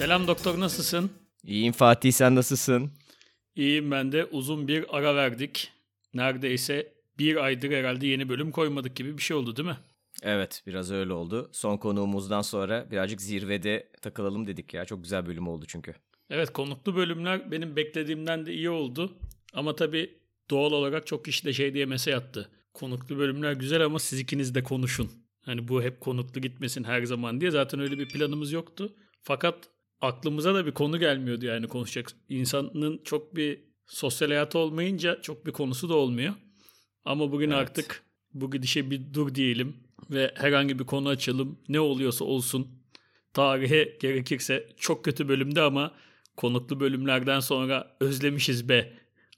Selam 0.00 0.26
doktor 0.26 0.60
nasılsın? 0.60 1.10
İyiyim 1.44 1.72
Fatih 1.72 2.12
sen 2.12 2.34
nasılsın? 2.34 2.90
İyiyim 3.56 3.90
ben 3.90 4.12
de. 4.12 4.24
Uzun 4.24 4.68
bir 4.68 4.96
ara 4.96 5.16
verdik. 5.16 5.72
Neredeyse 6.14 6.92
bir 7.18 7.36
aydır 7.36 7.70
herhalde 7.70 8.06
yeni 8.06 8.28
bölüm 8.28 8.50
koymadık 8.50 8.96
gibi 8.96 9.18
bir 9.18 9.22
şey 9.22 9.36
oldu 9.36 9.56
değil 9.56 9.68
mi? 9.68 9.76
Evet 10.22 10.62
biraz 10.66 10.90
öyle 10.92 11.12
oldu. 11.12 11.50
Son 11.52 11.76
konuğumuzdan 11.76 12.42
sonra 12.42 12.90
birazcık 12.90 13.22
zirvede 13.22 13.88
takılalım 14.02 14.46
dedik 14.46 14.74
ya. 14.74 14.84
Çok 14.84 15.02
güzel 15.02 15.26
bölüm 15.26 15.48
oldu 15.48 15.64
çünkü. 15.68 15.94
Evet 16.30 16.52
konuklu 16.52 16.96
bölümler 16.96 17.50
benim 17.50 17.76
beklediğimden 17.76 18.46
de 18.46 18.52
iyi 18.54 18.70
oldu. 18.70 19.12
Ama 19.52 19.76
tabii 19.76 20.14
doğal 20.50 20.72
olarak 20.72 21.06
çok 21.06 21.24
kişi 21.24 21.44
de 21.44 21.52
şey 21.52 21.74
diye 21.74 21.86
mesaj 21.86 22.14
attı. 22.14 22.50
Konuklu 22.74 23.18
bölümler 23.18 23.52
güzel 23.52 23.84
ama 23.84 23.98
siz 23.98 24.20
ikiniz 24.20 24.54
de 24.54 24.62
konuşun. 24.62 25.10
Hani 25.40 25.68
bu 25.68 25.82
hep 25.82 26.00
konuklu 26.00 26.40
gitmesin 26.40 26.84
her 26.84 27.02
zaman 27.02 27.40
diye 27.40 27.50
zaten 27.50 27.80
öyle 27.80 27.98
bir 27.98 28.08
planımız 28.08 28.52
yoktu. 28.52 28.94
Fakat 29.22 29.56
aklımıza 30.00 30.54
da 30.54 30.66
bir 30.66 30.72
konu 30.72 30.98
gelmiyordu 30.98 31.46
yani 31.46 31.68
konuşacak. 31.68 32.12
İnsanın 32.28 33.00
çok 33.04 33.36
bir 33.36 33.60
sosyal 33.86 34.28
hayatı 34.28 34.58
olmayınca 34.58 35.20
çok 35.22 35.46
bir 35.46 35.52
konusu 35.52 35.88
da 35.88 35.94
olmuyor. 35.94 36.34
Ama 37.04 37.32
bugün 37.32 37.50
Evet. 37.50 37.58
artık 37.58 38.02
bu 38.34 38.50
gidişe 38.50 38.90
bir 38.90 39.14
dur 39.14 39.34
diyelim 39.34 39.76
ve 40.10 40.34
herhangi 40.36 40.78
bir 40.78 40.84
konu 40.84 41.08
açalım. 41.08 41.58
Ne 41.68 41.80
oluyorsa 41.80 42.24
olsun. 42.24 42.80
Tarihe 43.32 43.96
gerekirse 44.00 44.68
çok 44.76 45.04
kötü 45.04 45.28
bölümde 45.28 45.60
ama 45.62 45.94
konuklu 46.36 46.80
bölümlerden 46.80 47.40
sonra 47.40 47.96
özlemişiz 48.00 48.68
be 48.68 48.92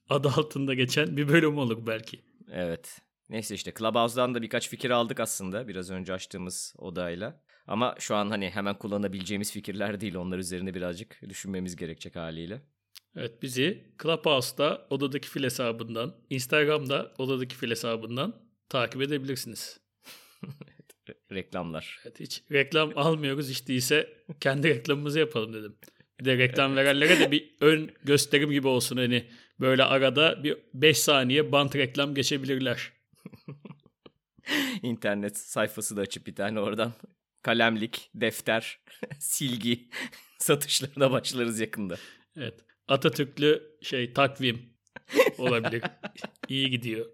adı 0.08 0.28
altında 0.28 0.74
geçen 0.74 1.16
bir 1.16 1.28
bölüm 1.28 1.58
olur 1.58 1.86
belki. 1.86 2.20
Evet. 2.52 2.98
Neyse 3.28 3.54
işte 3.54 3.72
Clubhouse'dan 3.78 4.34
da 4.34 4.42
birkaç 4.42 4.68
fikir 4.68 4.90
aldık 4.90 5.20
aslında 5.20 5.68
biraz 5.68 5.90
önce 5.90 6.12
açtığımız 6.12 6.74
odayla. 6.78 7.42
Ama 7.66 7.94
şu 7.98 8.14
an 8.14 8.30
hani 8.30 8.50
hemen 8.50 8.78
kullanabileceğimiz 8.78 9.52
fikirler 9.52 10.00
değil. 10.00 10.14
Onlar 10.14 10.38
üzerine 10.38 10.74
birazcık 10.74 11.20
düşünmemiz 11.28 11.76
gerekecek 11.76 12.16
haliyle. 12.16 12.62
Evet 13.16 13.42
bizi 13.42 13.84
Clubhouse'da 14.02 14.86
odadaki 14.90 15.28
fil 15.28 15.44
hesabından, 15.44 16.14
Instagram'da 16.30 17.12
odadaki 17.18 17.56
fil 17.56 17.70
hesabından 17.70 18.36
takip 18.68 19.02
edebilirsiniz. 19.02 19.80
Re- 21.08 21.34
reklamlar. 21.34 22.00
Evet, 22.04 22.20
hiç 22.20 22.42
reklam 22.52 22.92
almıyoruz 22.96 23.50
hiç 23.50 23.68
değilse 23.68 24.24
kendi 24.40 24.68
reklamımızı 24.68 25.18
yapalım 25.18 25.54
dedim. 25.54 25.76
Bir 26.20 26.24
de 26.24 26.38
reklam 26.38 26.76
verenlere 26.76 27.20
de 27.20 27.30
bir 27.30 27.56
ön 27.60 27.90
gösterim 28.04 28.50
gibi 28.50 28.68
olsun 28.68 28.96
hani 28.96 29.24
böyle 29.60 29.84
arada 29.84 30.44
bir 30.44 30.56
5 30.74 30.98
saniye 30.98 31.52
bant 31.52 31.76
reklam 31.76 32.14
geçebilirler. 32.14 32.92
İnternet 34.82 35.38
sayfası 35.38 35.96
da 35.96 36.00
açıp 36.00 36.26
bir 36.26 36.34
tane 36.34 36.60
oradan 36.60 36.92
kalemlik, 37.42 38.10
defter, 38.14 38.78
silgi 39.18 39.88
satışlarına 40.38 41.10
başlarız 41.10 41.60
yakında. 41.60 41.96
Evet. 42.36 42.54
Atatürklü 42.88 43.62
şey 43.82 44.12
takvim 44.12 44.62
olabilir. 45.38 45.82
İyi 46.48 46.70
gidiyor. 46.70 47.06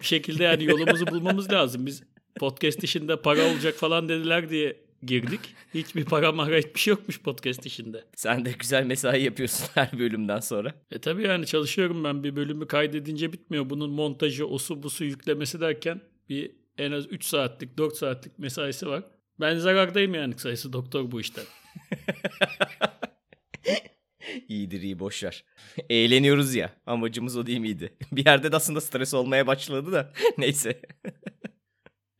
Bir 0.00 0.06
şekilde 0.06 0.44
yani 0.44 0.64
yolumuzu 0.64 1.06
bulmamız 1.06 1.52
lazım. 1.52 1.86
Biz 1.86 2.02
podcast 2.38 2.84
işinde 2.84 3.22
para 3.22 3.52
olacak 3.52 3.74
falan 3.74 4.08
dediler 4.08 4.50
diye 4.50 4.86
girdik. 5.02 5.40
Hiçbir 5.74 6.04
para 6.04 6.32
mara 6.32 6.56
hiçbir 6.56 6.80
şey 6.80 6.90
yokmuş 6.90 7.20
podcast 7.20 7.66
işinde. 7.66 8.04
Sen 8.16 8.44
de 8.44 8.52
güzel 8.58 8.86
mesai 8.86 9.22
yapıyorsun 9.22 9.66
her 9.74 9.98
bölümden 9.98 10.40
sonra. 10.40 10.74
E 10.90 10.98
tabii 10.98 11.22
yani 11.22 11.46
çalışıyorum 11.46 12.04
ben 12.04 12.24
bir 12.24 12.36
bölümü 12.36 12.66
kaydedince 12.66 13.32
bitmiyor. 13.32 13.70
Bunun 13.70 13.90
montajı, 13.90 14.46
osu 14.46 14.82
busu 14.82 15.04
yüklemesi 15.04 15.60
derken 15.60 16.00
bir 16.28 16.52
en 16.78 16.92
az 16.92 17.06
3 17.10 17.24
saatlik, 17.24 17.78
4 17.78 17.96
saatlik 17.96 18.38
mesaisi 18.38 18.86
var. 18.86 19.02
Ben 19.40 19.58
zarardayım 19.58 20.14
yani 20.14 20.38
sayısı 20.38 20.72
doktor 20.72 21.10
bu 21.10 21.20
işten. 21.20 21.44
İyidir 24.48 24.82
iyi 24.82 24.98
boşver. 24.98 25.44
Eğleniyoruz 25.90 26.54
ya. 26.54 26.72
Amacımız 26.86 27.36
o 27.36 27.46
değil 27.46 27.58
miydi? 27.58 27.96
Bir 28.12 28.26
yerde 28.26 28.52
de 28.52 28.56
aslında 28.56 28.80
stres 28.80 29.14
olmaya 29.14 29.46
başladı 29.46 29.92
da. 29.92 30.12
Neyse. 30.38 30.80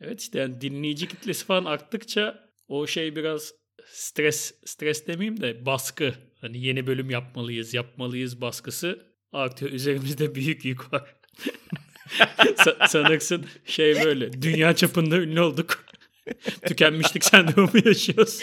Evet 0.01 0.21
işte 0.21 0.39
yani 0.39 0.61
dinleyici 0.61 1.09
kitlesi 1.09 1.45
falan 1.45 1.65
arttıkça 1.65 2.49
o 2.69 2.87
şey 2.87 3.17
biraz 3.17 3.53
stres 3.87 4.55
stres 4.65 5.07
demeyeyim 5.07 5.41
de 5.41 5.67
baskı. 5.67 6.15
Hani 6.41 6.65
yeni 6.65 6.87
bölüm 6.87 7.11
yapmalıyız, 7.11 7.75
yapmalıyız 7.75 8.41
baskısı 8.41 9.07
artıyor. 9.33 9.73
Üzerimizde 9.73 10.35
büyük 10.35 10.65
yük 10.65 10.93
var. 10.93 11.17
Sa- 12.39 12.89
sanırsın 12.89 13.47
şey 13.65 14.05
böyle 14.05 14.43
dünya 14.43 14.77
çapında 14.77 15.17
ünlü 15.17 15.41
olduk. 15.41 15.86
Tükenmişlik 16.67 17.25
sendromu 17.25 17.89
yaşıyoruz. 17.89 18.41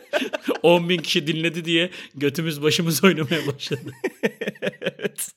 10 0.62 0.88
bin 0.88 0.98
kişi 0.98 1.26
dinledi 1.26 1.64
diye 1.64 1.90
götümüz 2.14 2.62
başımız 2.62 3.04
oynamaya 3.04 3.46
başladı. 3.46 3.92
evet. 4.80 5.30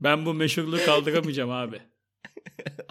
Ben 0.00 0.26
bu 0.26 0.34
meşhurluğu 0.34 0.78
kaldıramayacağım 0.86 1.50
abi. 1.50 1.80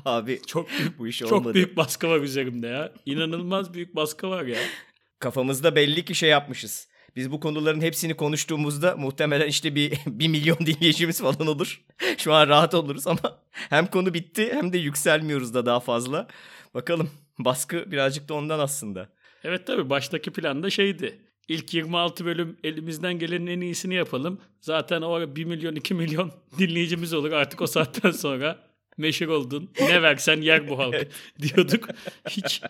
Abi 0.06 0.42
Çok 0.48 0.70
büyük, 0.70 1.00
bu 1.00 1.08
iş 1.08 1.18
çok 1.20 1.32
olmadı. 1.32 1.54
büyük 1.54 1.78
baskı 1.78 2.10
var 2.10 2.20
üzerimde 2.20 2.68
ya. 2.68 2.94
İnanılmaz 3.06 3.74
büyük 3.74 3.96
baskı 3.96 4.30
var 4.30 4.46
ya. 4.46 4.60
Kafamızda 5.20 5.76
belli 5.76 6.06
ki 6.06 6.16
şey 6.16 6.30
yapmışız. 6.30 6.88
Biz 7.16 7.32
bu 7.32 7.40
konuların 7.40 7.82
hepsini 7.82 8.14
konuştuğumuzda 8.14 8.96
muhtemelen 8.98 9.48
işte 9.48 9.76
bir, 9.76 9.92
bir 10.08 10.28
milyon 10.28 10.58
dinleyicimiz 10.58 11.22
falan 11.22 11.48
olur. 11.48 11.82
Şu 12.18 12.34
an 12.34 12.48
rahat 12.48 12.74
oluruz 12.74 13.08
ama 13.08 13.40
hem 13.54 13.88
konu 13.88 14.14
bitti 14.14 14.50
hem 14.54 14.74
de 14.74 14.78
yükselmiyoruz 14.78 15.54
da 15.54 15.66
daha 15.66 15.80
fazla. 15.80 16.28
Bakalım 16.74 17.10
baskı 17.40 17.92
birazcık 17.92 18.30
da 18.30 18.34
ondan 18.34 18.60
aslında. 18.60 19.10
Evet 19.44 19.68
tabii 19.68 19.90
baştaki 19.90 20.32
plan 20.32 20.64
da 20.64 20.70
şeydi. 20.70 21.20
İlk 21.48 21.74
26 21.74 22.26
bölüm 22.26 22.58
elimizden 22.64 23.20
gelenin 23.20 23.48
en 23.48 23.62
iyisini 23.62 23.96
yapalım. 23.96 24.42
Zaten 24.62 25.02
o 25.02 25.12
ara 25.12 25.36
1 25.36 25.46
milyon 25.46 25.76
2 25.76 25.94
milyon 25.94 26.32
dinleyicimiz 26.60 27.14
olur 27.14 27.32
artık 27.32 27.62
o 27.62 27.68
saatten 27.68 28.12
sonra. 28.26 28.66
Meşhur 28.98 29.28
oldun. 29.28 29.72
Ne 29.82 30.02
versen 30.02 30.42
yer 30.42 30.70
bu 30.70 30.80
halk 30.80 31.08
diyorduk. 31.42 31.90
Hiç 32.30 32.62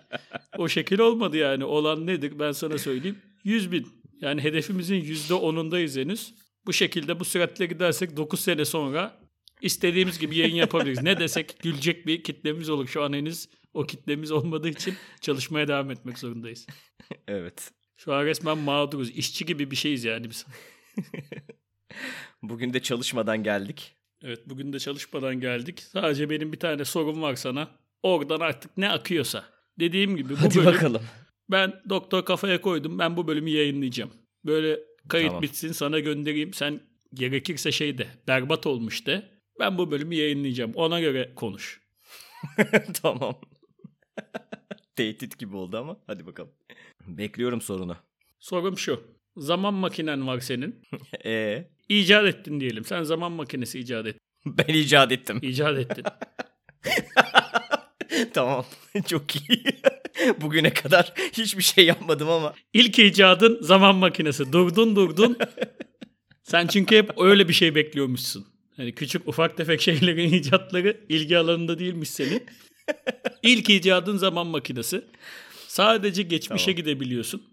o 0.57 0.67
şekil 0.67 0.99
olmadı 0.99 1.37
yani. 1.37 1.65
Olan 1.65 2.07
nedir 2.07 2.39
ben 2.39 2.51
sana 2.51 2.77
söyleyeyim. 2.77 3.17
100 3.43 3.71
bin. 3.71 3.87
Yani 4.21 4.43
hedefimizin 4.43 5.01
%10'undayız 5.01 6.01
henüz. 6.01 6.33
Bu 6.65 6.73
şekilde 6.73 7.19
bu 7.19 7.25
süratle 7.25 7.65
gidersek 7.65 8.17
9 8.17 8.39
sene 8.39 8.65
sonra 8.65 9.19
istediğimiz 9.61 10.19
gibi 10.19 10.37
yayın 10.37 10.55
yapabiliriz. 10.55 11.03
Ne 11.03 11.19
desek 11.19 11.55
gülecek 11.63 12.07
bir 12.07 12.23
kitlemiz 12.23 12.69
olur. 12.69 12.87
Şu 12.87 13.03
an 13.03 13.13
henüz 13.13 13.47
o 13.75 13.85
kitlemiz 13.85 14.31
olmadığı 14.31 14.69
için 14.69 14.95
çalışmaya 15.21 15.67
devam 15.67 15.91
etmek 15.91 16.17
zorundayız. 16.19 16.67
Evet. 17.27 17.71
Şu 17.97 18.13
an 18.13 18.25
resmen 18.25 18.57
mağduruz. 18.57 19.09
İşçi 19.09 19.45
gibi 19.45 19.71
bir 19.71 19.75
şeyiz 19.75 20.03
yani 20.03 20.29
biz. 20.29 20.45
Bugün 22.43 22.73
de 22.73 22.79
çalışmadan 22.79 23.43
geldik. 23.43 23.95
Evet 24.23 24.39
bugün 24.49 24.73
de 24.73 24.79
çalışmadan 24.79 25.39
geldik. 25.39 25.79
Sadece 25.81 26.29
benim 26.29 26.53
bir 26.53 26.59
tane 26.59 26.85
sorum 26.85 27.21
var 27.21 27.35
sana. 27.35 27.67
Oradan 28.03 28.39
artık 28.39 28.77
ne 28.77 28.89
akıyorsa. 28.89 29.45
Dediğim 29.79 30.17
gibi 30.17 30.29
bu 30.33 30.41
Hadi 30.41 30.55
bölüm 30.55 30.65
bakalım. 30.65 31.01
ben 31.51 31.81
doktor 31.89 32.25
kafaya 32.25 32.61
koydum. 32.61 32.99
Ben 32.99 33.17
bu 33.17 33.27
bölümü 33.27 33.49
yayınlayacağım. 33.49 34.11
Böyle 34.45 34.79
kayıt 35.09 35.27
Tamam. 35.29 35.41
bitsin 35.41 35.71
sana 35.71 35.99
göndereyim. 35.99 36.53
Sen 36.53 36.79
gerekirse 37.13 37.71
şey 37.71 37.97
de 37.97 38.07
berbat 38.27 38.67
olmuş 38.67 39.07
de. 39.07 39.31
Ben 39.59 39.77
bu 39.77 39.91
bölümü 39.91 40.15
yayınlayacağım. 40.15 40.71
Ona 40.75 40.99
göre 40.99 41.33
konuş. 41.35 41.81
tamam. 43.01 43.41
Tehdit 44.95 45.39
gibi 45.39 45.55
oldu 45.55 45.77
ama 45.77 45.97
hadi 46.07 46.25
bakalım. 46.25 46.51
Bekliyorum 47.07 47.61
sorunu. 47.61 47.97
Sorum 48.39 48.77
şu. 48.77 49.03
Zaman 49.37 49.73
makinen 49.73 50.27
var 50.27 50.39
senin. 50.39 50.81
Ee, 51.25 51.67
İcat 51.89 52.25
ettin 52.25 52.59
diyelim. 52.59 52.85
Sen 52.85 53.03
zaman 53.03 53.31
makinesi 53.31 53.79
icat 53.79 54.07
ettin. 54.07 54.19
ben 54.45 54.73
icat 54.73 55.11
ettim. 55.11 55.39
İcat 55.41 55.77
ettin. 55.77 56.03
tamam. 58.33 58.65
Çok 59.07 59.35
iyi. 59.35 59.63
Bugüne 60.41 60.73
kadar 60.73 61.13
hiçbir 61.33 61.63
şey 61.63 61.85
yapmadım 61.85 62.29
ama 62.29 62.53
İlk 62.73 62.99
icadın 62.99 63.61
zaman 63.61 63.95
makinesi. 63.95 64.51
Durdun 64.53 64.95
durdun. 64.95 65.37
Sen 66.43 66.67
çünkü 66.67 66.95
hep 66.97 67.11
öyle 67.17 67.47
bir 67.47 67.53
şey 67.53 67.75
bekliyormuşsun. 67.75 68.45
Hani 68.77 68.95
küçük 68.95 69.27
ufak 69.27 69.57
tefek 69.57 69.81
şeylerin 69.81 70.33
icatları 70.33 71.05
ilgi 71.09 71.37
alanında 71.37 71.79
değilmiş 71.79 72.09
senin. 72.09 72.43
İlk 73.43 73.69
icadın 73.69 74.17
zaman 74.17 74.47
makinesi. 74.47 75.05
Sadece 75.67 76.23
geçmişe 76.23 76.65
Tamam. 76.65 76.75
gidebiliyorsun. 76.75 77.43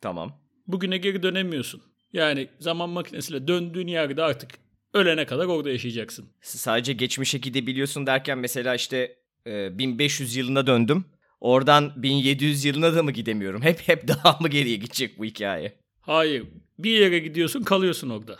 tamam. 0.00 0.40
Bugüne 0.66 0.98
geri 0.98 1.22
dönemiyorsun. 1.22 1.82
Yani 2.12 2.48
zaman 2.58 2.90
makinesiyle 2.90 3.48
döndüğün 3.48 3.86
yerde 3.86 4.22
artık 4.22 4.50
ölene 4.94 5.26
kadar 5.26 5.46
orada 5.46 5.70
yaşayacaksın. 5.70 6.28
Sadece 6.40 6.92
geçmişe 6.92 7.38
gidebiliyorsun 7.38 8.06
derken 8.06 8.38
mesela 8.38 8.74
işte 8.74 9.16
e, 9.46 9.78
1500 9.78 10.36
yılına 10.36 10.66
döndüm. 10.66 11.04
Oradan 11.40 11.92
1700 12.02 12.64
yılına 12.64 12.94
da 12.94 13.02
mı 13.02 13.12
gidemiyorum? 13.12 13.62
Hep 13.62 13.88
hep 13.88 14.08
daha 14.08 14.38
mı 14.40 14.48
geriye 14.48 14.76
gidecek 14.76 15.18
bu 15.18 15.24
hikaye? 15.24 15.72
Hayır. 16.00 16.44
Bir 16.78 16.90
yere 16.90 17.18
gidiyorsun 17.18 17.62
kalıyorsun 17.62 18.10
orada. 18.10 18.36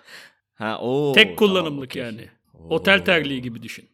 Ha 0.55 0.79
o. 0.81 1.12
Tek 1.12 1.38
kullanımlık 1.38 1.97
yani. 1.97 2.29
Otel 2.69 3.05
terliği 3.05 3.43
gibi 3.43 3.62
düşün. 3.62 3.88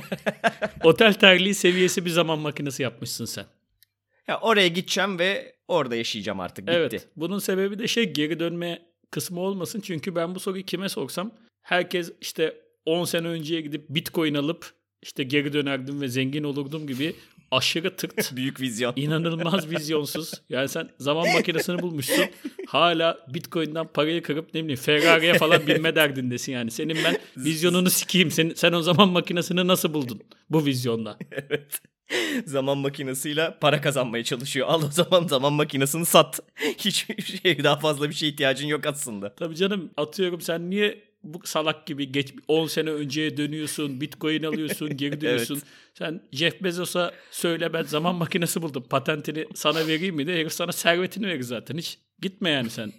Otel 0.84 1.14
terliği 1.14 1.54
seviyesi 1.54 2.04
bir 2.04 2.10
zaman 2.10 2.38
makinesi 2.38 2.82
yapmışsın 2.82 3.24
sen. 3.24 3.44
Ya 4.28 4.40
oraya 4.40 4.68
gideceğim 4.68 5.18
ve 5.18 5.56
orada 5.68 5.96
yaşayacağım 5.96 6.40
artık. 6.40 6.66
Bitti. 6.66 6.76
Evet. 6.76 7.08
Bunun 7.16 7.38
sebebi 7.38 7.78
de 7.78 7.88
şey 7.88 8.12
geri 8.12 8.40
dönme 8.40 8.82
kısmı 9.10 9.40
olmasın. 9.40 9.80
Çünkü 9.80 10.14
ben 10.14 10.34
bu 10.34 10.40
soruyu 10.40 10.64
kime 10.64 10.88
sorsam 10.88 11.30
herkes 11.62 12.12
işte 12.20 12.56
10 12.86 13.04
sene 13.04 13.28
önceye 13.28 13.60
gidip 13.60 13.88
Bitcoin 13.88 14.34
alıp 14.34 14.72
işte 15.02 15.22
geri 15.22 15.52
dönerdim 15.52 16.00
ve 16.00 16.08
zengin 16.08 16.44
olurdum 16.44 16.86
gibi 16.86 17.14
aşırı 17.52 17.96
tırt, 17.96 18.32
Büyük 18.36 18.60
vizyon. 18.60 18.92
inanılmaz 18.96 19.70
vizyonsuz. 19.70 20.32
Yani 20.48 20.68
sen 20.68 20.88
zaman 20.98 21.32
makinesini 21.32 21.82
bulmuşsun. 21.82 22.24
Hala 22.66 23.18
Bitcoin'den 23.28 23.86
parayı 23.86 24.22
kırıp 24.22 24.54
ne 24.54 24.62
bileyim 24.62 24.80
Ferrari'ye 24.80 25.34
falan 25.34 25.66
binme 25.66 25.94
derdindesin 25.94 26.52
yani. 26.52 26.70
Senin 26.70 26.96
ben 27.04 27.18
vizyonunu 27.36 27.90
sikeyim. 27.90 28.30
Sen, 28.30 28.52
sen 28.56 28.72
o 28.72 28.82
zaman 28.82 29.08
makinesini 29.08 29.66
nasıl 29.66 29.94
buldun 29.94 30.22
bu 30.50 30.64
vizyonda? 30.66 31.18
evet. 31.32 31.80
Zaman 32.46 32.78
makinesiyle 32.78 33.54
para 33.60 33.80
kazanmaya 33.80 34.24
çalışıyor. 34.24 34.68
Al 34.68 34.82
o 34.82 34.90
zaman 34.90 35.26
zaman 35.26 35.52
makinesini 35.52 36.06
sat. 36.06 36.40
Hiçbir 36.78 37.22
şey 37.22 37.64
daha 37.64 37.76
fazla 37.76 38.08
bir 38.08 38.14
şey 38.14 38.28
ihtiyacın 38.28 38.66
yok 38.66 38.86
aslında. 38.86 39.34
Tabii 39.34 39.56
canım 39.56 39.90
atıyorum 39.96 40.40
sen 40.40 40.70
niye 40.70 41.11
bu 41.24 41.40
salak 41.44 41.86
gibi 41.86 42.12
geç 42.12 42.34
10 42.48 42.66
sene 42.66 42.90
önceye 42.90 43.36
dönüyorsun, 43.36 44.00
Bitcoin 44.00 44.42
alıyorsun, 44.42 44.96
geri 44.96 45.20
dönüyorsun. 45.20 45.54
Evet. 45.54 45.64
Sen 45.94 46.20
Jeff 46.32 46.62
Bezos'a 46.62 47.12
söyle 47.30 47.72
ben 47.72 47.82
zaman 47.82 48.14
makinesi 48.14 48.62
buldum. 48.62 48.82
Patentini 48.90 49.46
sana 49.54 49.86
vereyim 49.86 50.16
mi 50.16 50.26
de 50.26 50.34
herif 50.34 50.52
sana 50.52 50.72
servetini 50.72 51.26
verir 51.26 51.42
zaten. 51.42 51.78
Hiç 51.78 51.98
gitme 52.22 52.50
yani 52.50 52.70
sen 52.70 52.92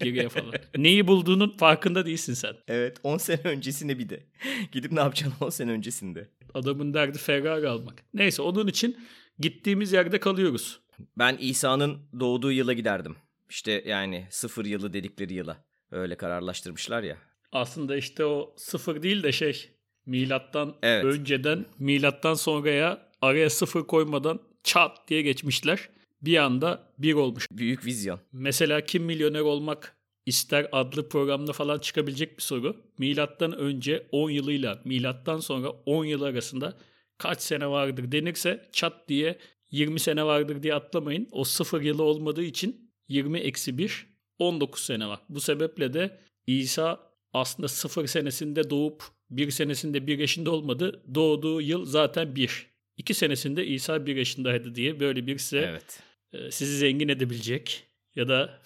geriye 0.00 0.28
falan. 0.28 0.52
Neyi 0.76 1.06
bulduğunun 1.06 1.56
farkında 1.56 2.06
değilsin 2.06 2.34
sen. 2.34 2.54
Evet 2.68 2.96
10 3.02 3.16
sene 3.18 3.40
öncesinde 3.44 3.98
bir 3.98 4.08
de. 4.08 4.26
Gidip 4.72 4.92
ne 4.92 5.00
yapacaksın 5.00 5.44
10 5.44 5.50
sene 5.50 5.70
öncesinde? 5.70 6.28
Adamın 6.54 6.94
derdi 6.94 7.18
Ferrari 7.18 7.68
almak. 7.68 8.02
Neyse 8.14 8.42
onun 8.42 8.66
için 8.66 8.96
gittiğimiz 9.38 9.92
yerde 9.92 10.20
kalıyoruz. 10.20 10.80
Ben 11.18 11.36
İsa'nın 11.40 11.98
doğduğu 12.20 12.52
yıla 12.52 12.72
giderdim. 12.72 13.16
İşte 13.50 13.82
yani 13.86 14.26
sıfır 14.30 14.64
yılı 14.64 14.92
dedikleri 14.92 15.34
yıla. 15.34 15.64
Öyle 15.90 16.16
kararlaştırmışlar 16.16 17.02
ya. 17.02 17.16
Aslında 17.52 17.96
işte 17.96 18.24
o 18.24 18.54
sıfır 18.56 19.02
değil 19.02 19.22
de 19.22 19.32
şey 19.32 19.68
milattan 20.06 20.76
Evet. 20.82 21.04
önceden 21.04 21.66
milattan 21.78 22.34
sonraya 22.34 23.10
araya 23.22 23.50
sıfır 23.50 23.86
koymadan 23.86 24.40
çat 24.64 25.08
diye 25.08 25.22
geçmişler. 25.22 25.88
Bir 26.22 26.36
anda 26.36 26.92
bir 26.98 27.14
olmuş. 27.14 27.46
Büyük 27.52 27.86
vizyon. 27.86 28.20
Mesela 28.32 28.80
kim 28.80 29.04
milyoner 29.04 29.40
olmak 29.40 29.96
ister 30.26 30.68
adlı 30.72 31.08
programda 31.08 31.52
falan 31.52 31.78
çıkabilecek 31.78 32.36
bir 32.36 32.42
soru. 32.42 32.76
Milattan 32.98 33.52
önce 33.52 34.06
10 34.12 34.30
yılıyla 34.30 34.82
milattan 34.84 35.38
sonra 35.38 35.70
10 35.70 36.04
yıl 36.04 36.22
arasında 36.22 36.76
kaç 37.18 37.42
sene 37.42 37.66
vardır 37.66 38.12
denirse 38.12 38.68
çat 38.72 39.08
diye 39.08 39.38
20 39.70 40.00
sene 40.00 40.24
vardır 40.24 40.62
diye 40.62 40.74
atlamayın. 40.74 41.28
O 41.32 41.44
sıfır 41.44 41.82
yılı 41.82 42.02
olmadığı 42.02 42.42
için 42.42 42.90
20 43.08 43.38
eksi 43.38 43.78
1 43.78 44.06
19 44.38 44.82
sene 44.82 45.06
var. 45.06 45.20
Bu 45.28 45.40
sebeple 45.40 45.92
de 45.92 46.20
İsa 46.46 47.09
aslında 47.32 47.68
sıfır 47.68 48.06
senesinde 48.06 48.70
doğup 48.70 49.04
bir 49.30 49.50
senesinde 49.50 50.06
bir 50.06 50.18
yaşında 50.18 50.50
olmadı. 50.50 51.02
Doğduğu 51.14 51.60
yıl 51.60 51.84
zaten 51.84 52.36
bir. 52.36 52.66
İki 52.96 53.14
senesinde 53.14 53.66
İsa 53.66 54.06
bir 54.06 54.16
yaşındaydı 54.16 54.74
diye 54.74 55.00
böyle 55.00 55.26
bir 55.26 55.38
size 55.38 55.58
Evet. 55.58 56.02
e, 56.32 56.50
sizi 56.50 56.76
zengin 56.78 57.08
edebilecek 57.08 57.86
ya 58.14 58.28
da 58.28 58.60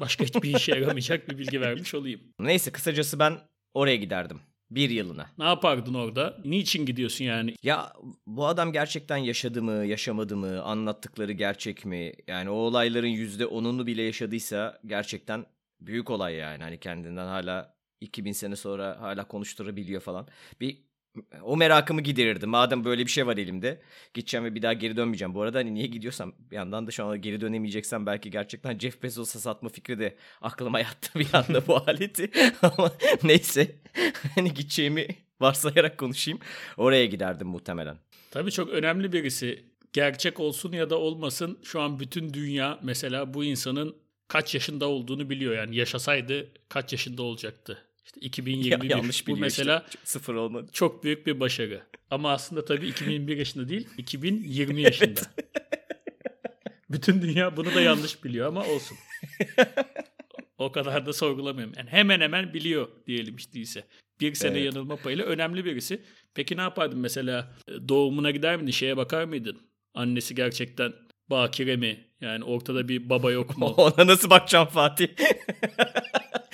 başka 0.00 0.24
hiçbir 0.24 0.56
işe 0.56 0.72
yaramayacak 0.72 1.30
bir 1.30 1.38
bilgi 1.38 1.60
vermiş 1.60 1.94
olayım. 1.94 2.20
Neyse 2.40 2.70
kısacası 2.72 3.18
ben 3.18 3.38
oraya 3.74 3.96
giderdim. 3.96 4.40
Bir 4.70 4.90
yılına. 4.90 5.30
Ne 5.38 5.44
yapardın 5.44 5.94
orada? 5.94 6.36
Niçin 6.44 6.86
gidiyorsun 6.86 7.24
yani? 7.24 7.54
Ya 7.62 7.92
bu 8.26 8.46
adam 8.46 8.72
gerçekten 8.72 9.16
yaşadı 9.16 9.62
mı, 9.62 9.86
yaşamadı 9.86 10.36
mı, 10.36 10.62
anlattıkları 10.62 11.32
gerçek 11.32 11.84
mi? 11.84 12.12
Yani 12.26 12.50
o 12.50 12.54
olayların 12.54 13.06
yüzde 13.06 13.46
onunu 13.46 13.86
bile 13.86 14.02
yaşadıysa 14.02 14.80
gerçekten 14.86 15.46
büyük 15.80 16.10
olay 16.10 16.34
yani. 16.34 16.62
Hani 16.62 16.80
kendinden 16.80 17.26
hala 17.26 17.77
2000 18.00 18.32
sene 18.32 18.56
sonra 18.56 19.00
hala 19.00 19.28
konuşturabiliyor 19.28 20.00
falan. 20.00 20.28
Bir 20.60 20.88
o 21.42 21.56
merakımı 21.56 22.00
giderirdim. 22.00 22.50
Madem 22.50 22.84
böyle 22.84 23.06
bir 23.06 23.10
şey 23.10 23.26
var 23.26 23.36
elimde. 23.36 23.80
Gideceğim 24.14 24.44
ve 24.44 24.54
bir 24.54 24.62
daha 24.62 24.72
geri 24.72 24.96
dönmeyeceğim. 24.96 25.34
Bu 25.34 25.42
arada 25.42 25.58
hani 25.58 25.74
niye 25.74 25.86
gidiyorsam 25.86 26.34
bir 26.50 26.56
yandan 26.56 26.86
da 26.86 26.90
şu 26.90 27.04
an 27.04 27.20
geri 27.20 27.40
dönemeyeceksem 27.40 28.06
belki 28.06 28.30
gerçekten 28.30 28.78
Jeff 28.78 29.02
Bezos'a 29.02 29.38
satma 29.38 29.68
fikri 29.68 29.98
de 29.98 30.16
aklıma 30.40 30.80
yattı 30.80 31.18
bir 31.18 31.28
anda 31.32 31.66
bu 31.66 31.76
aleti. 31.86 32.30
Ama 32.62 32.92
neyse. 33.22 33.76
Hani 34.34 34.54
gideceğimi 34.54 35.06
varsayarak 35.40 35.98
konuşayım. 35.98 36.40
Oraya 36.76 37.06
giderdim 37.06 37.48
muhtemelen. 37.48 37.96
Tabii 38.30 38.50
çok 38.50 38.68
önemli 38.68 39.12
birisi. 39.12 39.64
Gerçek 39.92 40.40
olsun 40.40 40.72
ya 40.72 40.90
da 40.90 40.98
olmasın 40.98 41.58
şu 41.62 41.80
an 41.80 42.00
bütün 42.00 42.34
dünya 42.34 42.78
mesela 42.82 43.34
bu 43.34 43.44
insanın 43.44 43.96
kaç 44.28 44.54
yaşında 44.54 44.88
olduğunu 44.88 45.30
biliyor. 45.30 45.54
Yani 45.54 45.76
yaşasaydı 45.76 46.48
kaç 46.68 46.92
yaşında 46.92 47.22
olacaktı. 47.22 47.87
İşte 48.08 48.20
2021 48.20 48.90
Ya, 48.90 48.96
yanlış 48.96 49.26
bu 49.26 49.36
mesela 49.36 49.84
işte. 49.86 49.98
Sıfır 50.04 50.34
olmadı. 50.34 50.70
çok 50.72 51.04
büyük 51.04 51.26
bir 51.26 51.40
başarı. 51.40 51.82
Ama 52.10 52.32
aslında 52.32 52.64
tabii 52.64 52.86
2021 52.88 53.36
yaşında 53.36 53.68
değil 53.68 53.88
2020 53.98 54.82
yaşında. 54.82 55.20
Bütün 56.90 57.22
dünya 57.22 57.56
bunu 57.56 57.74
da 57.74 57.80
yanlış 57.80 58.24
biliyor 58.24 58.48
ama 58.48 58.64
olsun. 58.66 58.98
o 60.58 60.72
kadar 60.72 61.06
da 61.06 61.12
sorgulamıyorum. 61.12 61.74
Yani 61.76 61.90
hemen 61.90 62.20
hemen 62.20 62.54
biliyor 62.54 62.88
diyelim 63.06 63.36
işte 63.36 63.52
değilse. 63.52 63.84
Bir 64.20 64.34
sene 64.34 64.58
Evet. 64.58 64.64
yanılma 64.74 64.96
payıyla 64.96 65.24
önemli 65.24 65.64
birisi. 65.64 66.00
Peki 66.34 66.56
ne 66.56 66.60
yapardın 66.60 66.98
mesela? 66.98 67.54
E, 67.68 67.88
Doğumuna 67.88 68.30
gider 68.30 68.56
miydin? 68.56 68.70
Şeye 68.70 68.96
bakar 68.96 69.24
mıydın? 69.24 69.58
Annesi 69.94 70.34
gerçekten 70.34 70.92
bakire 71.30 71.76
mi? 71.76 72.04
Yani 72.20 72.44
ortada 72.44 72.88
bir 72.88 73.08
baba 73.10 73.32
yok 73.32 73.58
mu? 73.58 73.66
Ona 73.76 74.06
nasıl 74.06 74.30
bakacağım 74.30 74.68
Fatih? 74.68 75.08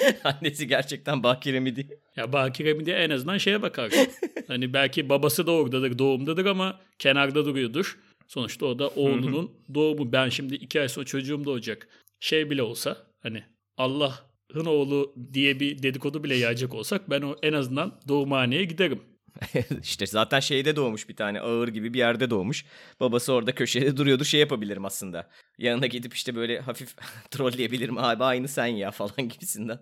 Annesi 0.24 0.66
gerçekten 0.66 1.22
bakire 1.22 1.60
mi 1.60 1.76
diye. 1.76 1.86
Ya 2.16 2.32
bakire 2.32 2.74
mi 2.74 2.86
diye 2.86 2.96
en 2.96 3.10
azından 3.10 3.38
şeye 3.38 3.62
bakar. 3.62 3.92
hani 4.48 4.72
belki 4.72 5.08
babası 5.08 5.46
da 5.46 5.52
oradadır, 5.52 5.98
doğumdadır 5.98 6.46
ama 6.46 6.80
kenarda 6.98 7.44
duruyordur. 7.44 7.98
Sonuçta 8.26 8.66
o 8.66 8.78
da 8.78 8.88
oğlunun 8.88 9.50
doğumu. 9.74 10.12
Ben 10.12 10.28
şimdi 10.28 10.54
iki 10.54 10.80
ay 10.80 10.88
sonra 10.88 11.06
çocuğum 11.06 11.44
doğacak. 11.44 11.88
Şey 12.20 12.50
bile 12.50 12.62
olsa 12.62 12.96
hani 13.22 13.42
Allah'ın 13.76 14.64
oğlu 14.66 15.14
diye 15.32 15.60
bir 15.60 15.82
dedikodu 15.82 16.24
bile 16.24 16.34
yayacak 16.34 16.74
olsak 16.74 17.10
ben 17.10 17.22
o 17.22 17.36
en 17.42 17.52
azından 17.52 18.00
doğumhaneye 18.08 18.64
giderim. 18.64 19.00
işte 19.82 20.06
zaten 20.06 20.40
şeyde 20.40 20.76
doğmuş 20.76 21.08
bir 21.08 21.16
tane 21.16 21.40
ağır 21.40 21.68
gibi 21.68 21.94
bir 21.94 21.98
yerde 21.98 22.30
doğmuş. 22.30 22.64
Babası 23.00 23.32
orada 23.32 23.54
köşede 23.54 23.96
duruyordu 23.96 24.24
şey 24.24 24.40
yapabilirim 24.40 24.84
aslında. 24.84 25.30
Yanına 25.58 25.86
gidip 25.86 26.14
işte 26.14 26.34
böyle 26.34 26.60
hafif 26.60 26.96
trolleyebilirim 27.30 27.98
abi 27.98 28.24
aynı 28.24 28.48
sen 28.48 28.66
ya 28.66 28.90
falan 28.90 29.28
gibisinden. 29.28 29.78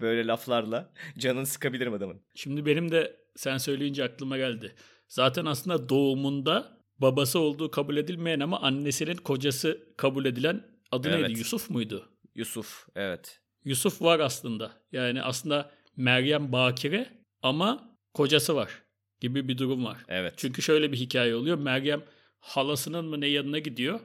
Böyle 0.00 0.26
laflarla 0.26 0.92
canını 1.18 1.46
sıkabilirim 1.46 1.92
adamın. 1.94 2.22
Şimdi 2.34 2.66
benim 2.66 2.90
de 2.92 3.16
sen 3.36 3.58
söyleyince 3.58 4.04
aklıma 4.04 4.36
geldi. 4.36 4.74
Zaten 5.08 5.44
aslında 5.44 5.88
doğumunda 5.88 6.80
babası 6.98 7.38
olduğu 7.38 7.70
kabul 7.70 7.96
edilmeyen 7.96 8.40
ama 8.40 8.60
annesinin 8.60 9.16
kocası 9.16 9.94
kabul 9.96 10.24
edilen 10.24 10.66
adı 10.92 11.08
Evet. 11.08 11.20
neydi? 11.20 11.38
Yusuf 11.38 11.70
muydu? 11.70 12.08
Yusuf 12.34 12.86
evet. 12.96 13.40
Yusuf 13.64 14.02
var 14.02 14.20
aslında. 14.20 14.72
Yani 14.92 15.22
aslında 15.22 15.70
Meryem 15.96 16.52
bakire 16.52 17.22
ama 17.42 17.98
kocası 18.14 18.56
var 18.56 18.85
gibi 19.20 19.48
bir 19.48 19.58
durum 19.58 19.84
var. 19.84 19.98
Evet. 20.08 20.34
Çünkü 20.36 20.62
şöyle 20.62 20.92
bir 20.92 20.96
hikaye 20.96 21.34
oluyor. 21.34 21.58
Meryem 21.58 22.02
halasının 22.40 23.04
mı 23.04 23.20
ne 23.20 23.26
yanına 23.26 23.58
gidiyor. 23.58 24.00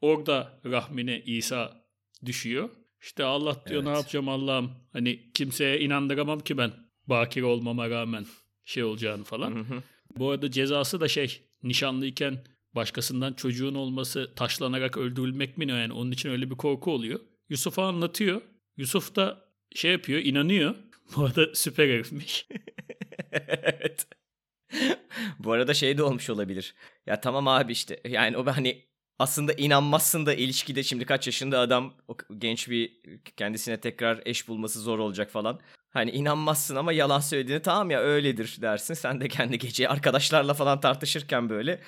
Orada 0.00 0.60
rahmine 0.64 1.22
İsa 1.22 1.84
düşüyor. 2.24 2.70
İşte 3.02 3.24
Allah 3.24 3.62
diyor 3.68 3.84
ne 3.84 3.88
Evet. 3.88 3.98
yapacağım 3.98 4.28
Allah'ım. 4.28 4.72
Hani 4.92 5.32
kimseye 5.34 5.80
inandıramam 5.80 6.40
ki 6.40 6.58
ben 6.58 6.72
bakire 7.06 7.44
olmama 7.44 7.90
rağmen 7.90 8.26
şey 8.64 8.84
olacağını 8.84 9.24
falan. 9.24 9.50
Hı 9.54 9.58
hı. 9.60 9.82
Bu 10.16 10.30
arada 10.30 10.50
cezası 10.50 11.00
da 11.00 11.08
şey 11.08 11.40
nişanlıyken 11.62 12.44
başkasından 12.74 13.32
çocuğun 13.32 13.74
olması 13.74 14.32
taşlanarak 14.36 14.96
öldürülmek 14.96 15.58
mi 15.58 15.66
ne 15.66 15.72
yani 15.72 15.92
onun 15.92 16.10
için 16.10 16.30
öyle 16.30 16.50
bir 16.50 16.56
korku 16.56 16.90
oluyor. 16.90 17.20
Yusuf'a 17.48 17.86
anlatıyor. 17.86 18.42
Yusuf 18.76 19.16
da 19.16 19.44
şey 19.74 19.92
yapıyor 19.92 20.20
inanıyor. 20.20 20.74
Bu 21.16 21.24
arada 21.24 21.54
süper 21.54 21.88
herifmiş. 21.88 22.46
evet. 23.32 24.06
Bu 25.38 25.52
arada 25.52 25.74
şey 25.74 25.98
de 25.98 26.02
olmuş 26.02 26.30
olabilir. 26.30 26.74
Ya 27.06 27.20
tamam 27.20 27.48
abi 27.48 27.72
işte 27.72 28.00
yani 28.08 28.36
o 28.36 28.46
hani 28.46 28.84
aslında 29.18 29.52
inanmazsın 29.52 30.26
da 30.26 30.34
ilişkide 30.34 30.82
şimdi 30.82 31.04
kaç 31.06 31.26
yaşında 31.26 31.58
adam 31.60 31.94
genç 32.38 32.68
bir 32.70 33.00
kendisine 33.36 33.80
tekrar 33.80 34.22
eş 34.26 34.48
bulması 34.48 34.80
zor 34.80 34.98
olacak 34.98 35.30
falan. 35.30 35.60
Hani 35.90 36.10
inanmazsın 36.10 36.76
ama 36.76 36.92
yalan 36.92 37.20
söylediğini 37.20 37.62
tamam 37.62 37.90
ya 37.90 38.00
öyledir 38.00 38.58
dersin. 38.62 38.94
Sen 38.94 39.20
de 39.20 39.28
kendi 39.28 39.58
gece 39.58 39.88
arkadaşlarla 39.88 40.54
falan 40.54 40.80
tartışırken 40.80 41.48
böyle 41.50 41.80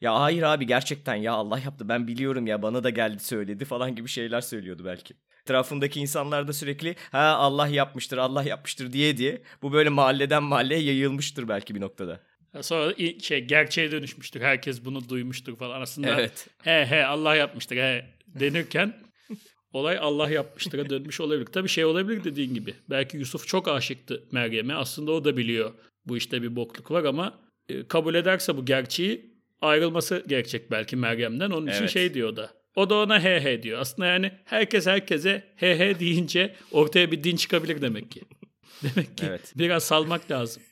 ya 0.00 0.20
hayır 0.20 0.42
abi 0.42 0.66
gerçekten 0.66 1.14
ya 1.14 1.32
Allah 1.32 1.58
yaptı 1.58 1.88
ben 1.88 2.06
biliyorum 2.08 2.46
ya 2.46 2.62
bana 2.62 2.84
da 2.84 2.90
geldi 2.90 3.18
söyledi 3.24 3.64
falan 3.64 3.94
gibi 3.96 4.08
şeyler 4.08 4.40
söylüyordu 4.40 4.84
belki. 4.84 5.14
Etrafındaki 5.46 6.00
insanlar 6.00 6.48
da 6.48 6.52
sürekli 6.52 6.96
ha 7.12 7.18
Allah 7.18 7.68
yapmıştır 7.68 8.18
Allah 8.18 8.42
yapmıştır 8.42 8.92
diye 8.92 9.16
diye 9.16 9.42
bu 9.62 9.72
böyle 9.72 9.88
mahalleden 9.88 10.42
mahalleye 10.42 10.80
yayılmıştır 10.82 11.48
belki 11.48 11.74
bir 11.74 11.80
noktada. 11.80 12.20
Sonra 12.60 12.94
şey 13.22 13.40
gerçeğe 13.44 13.92
dönüşmüştür. 13.92 14.40
Herkes 14.40 14.84
bunu 14.84 15.08
duymuştur 15.08 15.56
falan. 15.56 15.80
Aslında 15.80 16.08
Evet. 16.08 16.48
he 16.62 16.86
he 16.86 17.04
Allah 17.06 17.36
yapmıştır 17.36 17.76
he 17.76 18.06
denirken 18.26 18.94
olay 19.72 19.98
Allah 20.00 20.30
yapmıştır'a 20.30 20.90
dönmüş 20.90 21.20
olabilir. 21.20 21.46
Tabii 21.46 21.68
şey 21.68 21.84
olabilir 21.84 22.24
dediğin 22.24 22.54
gibi. 22.54 22.74
Belki 22.90 23.16
Yusuf 23.16 23.46
çok 23.46 23.68
aşıktı 23.68 24.24
Meryem'e. 24.32 24.74
Aslında 24.74 25.12
o 25.12 25.24
da 25.24 25.36
biliyor 25.36 25.72
bu 26.06 26.16
işte 26.16 26.42
bir 26.42 26.56
bokluk 26.56 26.90
var 26.90 27.04
ama 27.04 27.38
e, 27.68 27.88
kabul 27.88 28.14
ederse 28.14 28.56
bu 28.56 28.64
gerçeği 28.64 29.34
ayrılması 29.60 30.24
gerekecek 30.26 30.70
belki 30.70 30.96
Meryem'den. 30.96 31.50
Onun 31.50 31.66
için 31.66 31.80
Evet. 31.80 31.90
şey 31.90 32.14
diyor 32.14 32.36
da. 32.36 32.50
O 32.76 32.90
da 32.90 32.94
ona 32.94 33.24
he 33.24 33.40
he 33.40 33.62
diyor. 33.62 33.80
Aslında 33.80 34.06
yani 34.08 34.32
herkes 34.44 34.86
herkese 34.86 35.52
he 35.56 35.78
he 35.78 36.00
deyince 36.00 36.56
ortaya 36.72 37.12
bir 37.12 37.24
din 37.24 37.36
çıkabilir 37.36 37.82
demek 37.82 38.10
ki. 38.10 38.20
Demek 38.82 39.18
ki 39.18 39.26
Evet. 39.26 39.52
biraz 39.56 39.84
salmak 39.84 40.30
lazım. 40.30 40.62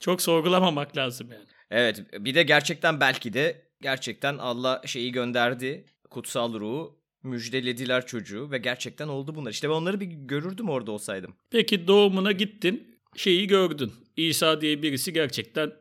Çok 0.00 0.22
sorgulamamak 0.22 0.96
lazım 0.96 1.32
yani. 1.32 1.44
Evet 1.70 2.02
bir 2.12 2.34
de 2.34 2.42
gerçekten 2.42 3.00
belki 3.00 3.32
de 3.32 3.62
gerçekten 3.82 4.38
Allah 4.38 4.82
şeyi 4.86 5.12
gönderdi. 5.12 5.84
Kutsal 6.10 6.54
ruhu 6.60 6.98
müjdelediler 7.22 8.06
çocuğu 8.06 8.50
ve 8.50 8.58
gerçekten 8.58 9.08
oldu 9.08 9.34
bunlar. 9.34 9.50
İşte 9.50 9.68
ben 9.68 9.74
onları 9.74 10.00
bir 10.00 10.06
görürdüm 10.06 10.68
orada 10.68 10.92
olsaydım. 10.92 11.34
Peki 11.50 11.86
doğumuna 11.86 12.32
gittin, 12.32 13.00
şeyi 13.16 13.46
gördün. 13.46 13.92
İsa 14.16 14.60
diye 14.60 14.82
birisi 14.82 15.12
gerçekten 15.12 15.72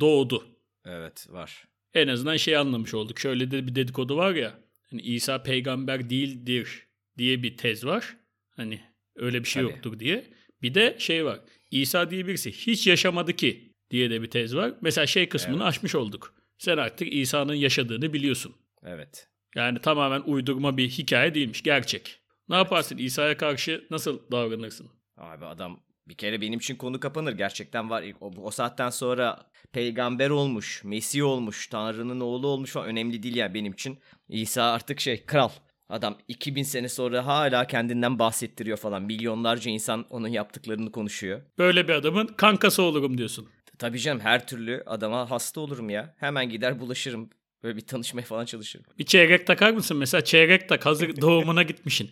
doğdu. 0.00 0.46
Evet 0.84 1.26
var. 1.30 1.64
En 1.94 2.08
azından 2.08 2.36
şey 2.36 2.56
anlamış 2.56 2.94
olduk. 2.94 3.18
Şöyle 3.18 3.50
de 3.50 3.66
bir 3.66 3.74
dedikodu 3.74 4.16
var 4.16 4.34
ya. 4.34 4.58
Hani 4.90 5.02
İsa 5.02 5.42
peygamber 5.42 6.10
değildir 6.10 6.86
diye 7.18 7.42
bir 7.42 7.56
tez 7.56 7.86
var. 7.86 8.16
Hani 8.50 8.80
öyle 9.16 9.40
bir 9.40 9.48
şey 9.48 9.62
Tabii. 9.62 9.72
yoktur 9.72 9.98
diye. 9.98 10.24
Bir 10.62 10.74
de 10.74 10.96
şey 10.98 11.24
var. 11.24 11.40
İsa 11.70 12.10
diye 12.10 12.26
birisi 12.26 12.52
hiç 12.52 12.86
yaşamadı 12.86 13.32
ki 13.32 13.72
diye 13.90 14.10
de 14.10 14.22
bir 14.22 14.30
tez 14.30 14.56
var. 14.56 14.74
Mesela 14.80 15.06
şey 15.06 15.28
kısmını 15.28 15.64
aşmış 15.64 15.94
olduk. 15.94 16.34
Sen 16.58 16.76
artık 16.76 17.12
İsa'nın 17.12 17.54
yaşadığını 17.54 18.12
biliyorsun. 18.12 18.54
Evet. 18.86 19.28
Yani 19.54 19.80
tamamen 19.80 20.20
uydurma 20.20 20.76
bir 20.76 20.88
hikaye 20.88 21.34
değilmiş. 21.34 21.62
Gerçek. 21.62 22.20
Ne 22.48 22.56
yaparsın? 22.56 22.98
İsa'ya 22.98 23.36
karşı 23.36 23.86
nasıl 23.90 24.20
davranırsın? 24.32 24.90
Abi 25.16 25.44
adam 25.44 25.80
bir 26.08 26.14
kere 26.14 26.40
benim 26.40 26.58
için 26.58 26.76
konu 26.76 27.00
kapanır. 27.00 27.32
Gerçekten 27.32 27.90
var. 27.90 28.04
O, 28.20 28.32
o 28.42 28.50
saatten 28.50 28.90
sonra 28.90 29.46
peygamber 29.72 30.30
olmuş, 30.30 30.84
Mesih 30.84 31.24
olmuş, 31.24 31.66
Tanrı'nın 31.66 32.20
oğlu 32.20 32.46
olmuş 32.46 32.70
falan 32.70 32.88
önemli 32.88 33.22
değil 33.22 33.36
yani 33.36 33.54
benim 33.54 33.72
için. 33.72 33.98
İsa 34.28 34.72
artık 34.72 35.00
şey 35.00 35.26
kral. 35.26 35.50
Adam 35.88 36.18
2000 36.28 36.62
sene 36.62 36.88
sonra 36.88 37.26
hala 37.26 37.66
kendinden 37.66 38.18
bahsettiriyor 38.18 38.76
falan. 38.76 39.02
Milyonlarca 39.02 39.70
insan 39.70 40.06
onun 40.10 40.28
yaptıklarını 40.28 40.92
konuşuyor. 40.92 41.42
Böyle 41.58 41.88
bir 41.88 41.92
adamın 41.92 42.26
kankası 42.26 42.82
olurum 42.82 43.18
diyorsun. 43.18 43.48
Tabii 43.78 43.98
canım 43.98 44.20
her 44.20 44.46
türlü 44.46 44.82
adama 44.86 45.30
hasta 45.30 45.60
olurum 45.60 45.90
ya. 45.90 46.14
Hemen 46.18 46.48
gider 46.48 46.80
bulaşırım. 46.80 47.30
Böyle 47.62 47.76
bir 47.76 47.86
tanışmaya 47.86 48.22
falan 48.22 48.44
çalışırım. 48.44 48.86
Bir 48.98 49.04
çeyrek 49.04 49.46
takar 49.46 49.72
mısın? 49.72 49.96
Mesela 49.96 50.24
çeyrek 50.24 50.68
tak 50.68 50.86
hazır 50.86 51.20
doğumuna 51.20 51.62
gitmişsin. 51.62 52.10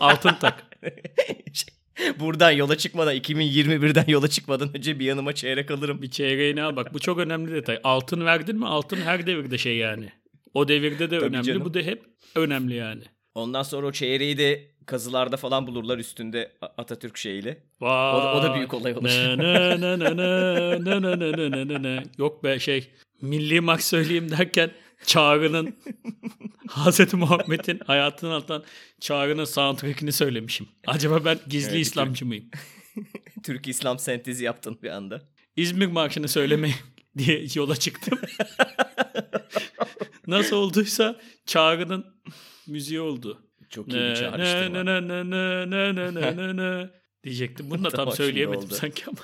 Altın 0.00 0.34
tak. 0.40 0.64
Buradan 2.20 2.50
yola 2.50 2.76
çıkmadan 2.78 3.16
2021'den 3.16 4.04
yola 4.08 4.28
çıkmadan 4.28 4.76
önce 4.76 4.98
bir 4.98 5.04
yanıma 5.04 5.32
çeyrek 5.32 5.70
alırım. 5.70 6.02
Bir 6.02 6.10
çeyreğini 6.10 6.62
al 6.62 6.76
bak 6.76 6.94
bu 6.94 6.98
çok 6.98 7.18
önemli 7.18 7.52
detay. 7.52 7.78
Altın 7.84 8.24
verdin 8.24 8.56
mi 8.58 8.66
altın 8.66 8.96
her 8.96 9.26
devirde 9.26 9.58
şey 9.58 9.76
yani. 9.76 10.08
O 10.54 10.68
devirde 10.68 11.10
de 11.10 11.18
Tabii 11.18 11.24
önemli 11.28 11.44
canım. 11.46 11.64
bu 11.64 11.74
da 11.74 11.78
hep 11.78 12.02
önemli 12.36 12.74
yani. 12.74 13.02
Ondan 13.34 13.62
sonra 13.62 13.86
o 13.86 13.92
çeyreği 13.92 14.38
de 14.38 14.62
kazılarda 14.86 15.36
falan 15.36 15.66
bulurlar 15.66 15.98
üstünde 15.98 16.52
Atatürk 16.78 17.16
şeyiyle. 17.16 17.58
Vay. 17.80 18.14
O 18.14 18.22
da- 18.22 18.34
o 18.34 18.42
da 18.42 18.54
büyük 18.54 18.74
olay 18.74 18.92
olur. 18.92 19.04
Ne, 19.04 19.38
ne, 19.38 19.80
ne, 19.80 19.98
ne, 19.98 20.16
ne, 20.16 20.84
ne, 20.84 21.02
ne, 21.02 21.32
ne, 21.32 21.50
ne, 21.50 21.68
ne, 21.68 21.82
ne. 21.82 22.02
Yok 22.18 22.44
be 22.44 22.58
şey 22.58 22.88
milli 23.22 23.60
maç 23.60 23.82
söyleyeyim 23.82 24.30
derken 24.30 24.70
Çağrı'nın 25.06 25.76
Hz. 26.68 27.14
Muhammed'in 27.14 27.80
hayatını 27.86 28.34
atan 28.34 28.64
Çağrı'nın 29.00 29.44
soundtrack'ini 29.44 30.12
söylemişim. 30.12 30.68
Acaba 30.86 31.24
ben 31.24 31.38
gizli 31.48 31.70
evet, 31.70 31.86
İslamcı 31.86 32.26
mıyım? 32.26 32.44
Türk 33.42 33.68
İslam 33.68 33.98
sentezi 33.98 34.44
yaptın 34.44 34.78
bir 34.82 34.90
anda. 34.90 35.22
İzmir 35.56 35.86
Marşı'nı 35.86 36.28
söyleme 36.28 36.70
diye 37.18 37.46
yola 37.54 37.76
çıktım. 37.76 38.18
Nasıl 40.26 40.56
olduysa 40.56 41.20
Çağrı'nın 41.46 42.06
müziği 42.66 43.00
oldu. 43.00 43.42
Çok 43.70 43.88
iyi 43.88 43.94
bir 43.94 44.14
çağrıştırma. 44.14 44.82
Ne 44.82 44.84
ne 44.84 45.08
ne 45.08 45.30
ne 45.30 45.70
ne 45.70 46.14
ne 46.14 46.36
ne 46.36 46.56
ne 46.56 46.90
diyecektim. 47.24 47.70
Bunu 47.70 47.84
da 47.84 47.90
tam, 47.90 48.04
tam 48.04 48.14
söyleyemedim 48.14 48.70
sanki 48.70 49.04
ama. 49.06 49.18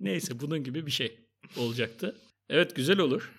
Neyse 0.00 0.40
bunun 0.40 0.64
gibi 0.64 0.86
bir 0.86 0.90
şey 0.90 1.18
olacaktı. 1.56 2.16
Evet 2.48 2.76
güzel 2.76 2.98
olur. 2.98 3.30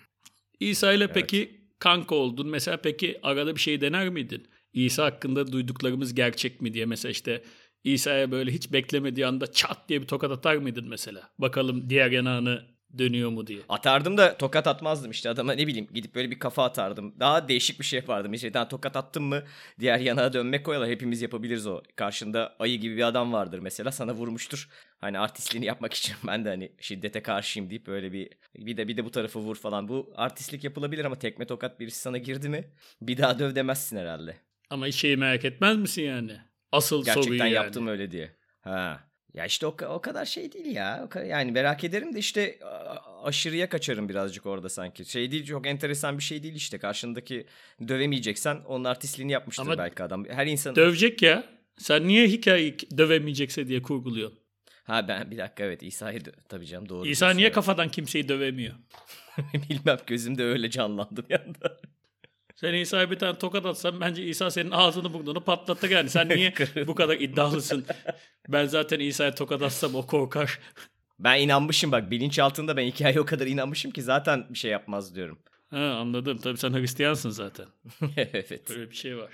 İsa 0.59 0.93
ile 0.93 1.07
peki 1.07 1.61
kanka 1.79 2.15
oldun. 2.15 2.47
Mesela 2.47 2.77
peki 2.77 3.19
arada 3.23 3.55
bir 3.55 3.61
şey 3.61 3.81
dener 3.81 4.09
miydin? 4.09 4.47
İsa 4.73 5.05
hakkında 5.05 5.51
duyduklarımız 5.51 6.13
gerçek 6.15 6.61
mi 6.61 6.73
diye 6.73 6.85
mesela 6.85 7.11
işte 7.11 7.43
İsa'ya 7.83 8.31
böyle 8.31 8.51
hiç 8.51 8.71
beklemediği 8.71 9.25
anda 9.25 9.51
çat 9.51 9.89
diye 9.89 10.01
bir 10.01 10.07
tokat 10.07 10.31
atar 10.31 10.55
mıydın 10.55 10.89
mesela? 10.89 11.29
Bakalım 11.37 11.89
diğer 11.89 12.11
yanağını 12.11 12.72
dönüyor 12.97 13.29
mu 13.29 13.47
diye. 13.47 13.59
Atardım 13.69 14.17
da 14.17 14.37
tokat 14.37 14.67
atmazdım 14.67 15.11
işte 15.11 15.29
adama 15.29 15.53
ne 15.53 15.67
bileyim 15.67 15.87
gidip 15.93 16.15
böyle 16.15 16.31
bir 16.31 16.39
kafa 16.39 16.63
atardım. 16.63 17.19
Daha 17.19 17.47
değişik 17.47 17.79
bir 17.79 17.85
şey 17.85 17.99
yapardım. 17.99 18.33
İşte 18.33 18.53
daha 18.53 18.67
tokat 18.67 18.95
attım 18.95 19.23
mı 19.23 19.43
diğer 19.79 19.99
yanağa 19.99 20.33
dönmek 20.33 20.65
koyarlar. 20.65 20.89
Hepimiz 20.89 21.21
yapabiliriz 21.21 21.67
o. 21.67 21.81
Karşında 21.95 22.55
ayı 22.59 22.79
gibi 22.79 22.97
bir 22.97 23.03
adam 23.03 23.33
vardır 23.33 23.59
mesela 23.59 23.91
sana 23.91 24.13
vurmuştur. 24.13 24.69
Hani 25.01 25.19
artistliğini 25.19 25.65
yapmak 25.65 25.93
için 25.93 26.15
ben 26.27 26.45
de 26.45 26.49
hani 26.49 26.71
şiddete 26.79 27.23
karşıyım 27.23 27.69
deyip 27.69 27.87
böyle 27.87 28.11
bir 28.11 28.29
bir 28.55 28.77
de 28.77 28.87
bir 28.87 28.97
de 28.97 29.05
bu 29.05 29.11
tarafı 29.11 29.39
vur 29.39 29.55
falan. 29.55 29.87
Bu 29.87 30.13
artistlik 30.15 30.63
yapılabilir 30.63 31.05
ama 31.05 31.15
tekme 31.15 31.45
tokat 31.47 31.79
birisi 31.79 31.99
sana 31.99 32.17
girdi 32.17 32.49
mi 32.49 32.63
bir 33.01 33.17
daha 33.17 33.39
döv 33.39 33.55
demezsin 33.55 33.97
herhalde. 33.97 34.37
Ama 34.69 34.91
şeyi 34.91 35.17
merak 35.17 35.45
etmez 35.45 35.77
misin 35.77 36.01
yani? 36.01 36.37
Asıl 36.71 37.03
soruyu 37.03 37.15
Gerçekten 37.15 37.45
yani. 37.45 37.53
yaptım 37.53 37.87
öyle 37.87 38.11
diye. 38.11 38.35
Ha. 38.61 39.12
Ya 39.33 39.45
işte 39.45 39.67
o, 39.67 39.75
o 39.89 40.01
kadar 40.01 40.25
şey 40.25 40.51
değil 40.51 40.65
ya. 40.65 41.09
Yani 41.27 41.51
merak 41.51 41.83
ederim 41.83 42.15
de 42.15 42.19
işte 42.19 42.59
aşırıya 43.23 43.69
kaçarım 43.69 44.09
birazcık 44.09 44.45
orada 44.45 44.69
sanki. 44.69 45.05
Şey 45.05 45.31
değil 45.31 45.45
çok 45.45 45.67
enteresan 45.67 46.17
bir 46.17 46.23
şey 46.23 46.43
değil 46.43 46.55
işte. 46.55 46.77
Karşındaki 46.77 47.45
dövemeyeceksen 47.87 48.55
onun 48.67 48.83
artistliğini 48.83 49.31
yapmıştır 49.31 49.63
Ama 49.63 49.77
belki 49.77 50.03
adam. 50.03 50.25
Her 50.25 50.47
insan... 50.47 50.75
Dövecek 50.75 51.21
ya. 51.21 51.43
Sen 51.77 52.07
niye 52.07 52.27
hikayeyi 52.27 52.77
dövemeyecekse 52.97 53.67
diye 53.67 53.81
kurguluyorsun. 53.81 54.39
ha 54.83 55.07
ben 55.07 55.31
bir 55.31 55.37
dakika 55.37 55.63
evet 55.63 55.83
İsa'yı 55.83 56.19
dö- 56.19 56.35
tabii 56.49 56.65
canım 56.65 56.89
doğru. 56.89 57.07
İsa 57.07 57.29
niye 57.29 57.47
evet. 57.47 57.55
kafadan 57.55 57.89
kimseyi 57.89 58.29
dövemiyor? 58.29 58.73
Bilmem 59.69 59.97
gözümde 60.07 60.43
öyle 60.43 60.69
canlandı 60.69 61.29
bir 61.29 61.39
anda. 61.39 61.79
Sen 62.55 62.73
İsa'ya 62.73 63.11
bir 63.11 63.19
tane 63.19 63.37
tokat 63.37 63.65
atsan 63.65 64.01
bence 64.01 64.23
İsa 64.25 64.51
senin 64.51 64.71
ağzını 64.71 65.13
burnunu 65.13 65.41
patlatır 65.41 65.89
yani. 65.89 66.09
Sen 66.09 66.29
niye 66.29 66.53
bu 66.87 66.95
kadar 66.95 67.15
iddialısın? 67.15 67.85
Ben 68.49 68.65
zaten 68.65 68.99
İsa'ya 68.99 69.35
tokat 69.35 69.61
atsam 69.61 69.95
o 69.95 70.05
korkar. 70.07 70.59
Ben 71.19 71.39
inanmışım 71.39 71.91
bak 71.91 72.11
bilinçaltında 72.11 72.77
ben 72.77 72.85
hikayeye 72.85 73.19
o 73.19 73.25
kadar 73.25 73.47
inanmışım 73.47 73.91
ki 73.91 74.01
zaten 74.01 74.45
bir 74.49 74.57
şey 74.57 74.71
yapmaz 74.71 75.15
diyorum. 75.15 75.39
Ha, 75.69 75.77
anladım. 75.77 76.37
Tabii 76.37 76.57
sen 76.57 76.73
Hristiyansın 76.73 77.29
zaten. 77.29 77.65
evet. 78.17 78.69
Böyle 78.69 78.91
bir 78.91 78.95
şey 78.95 79.17
var. 79.17 79.31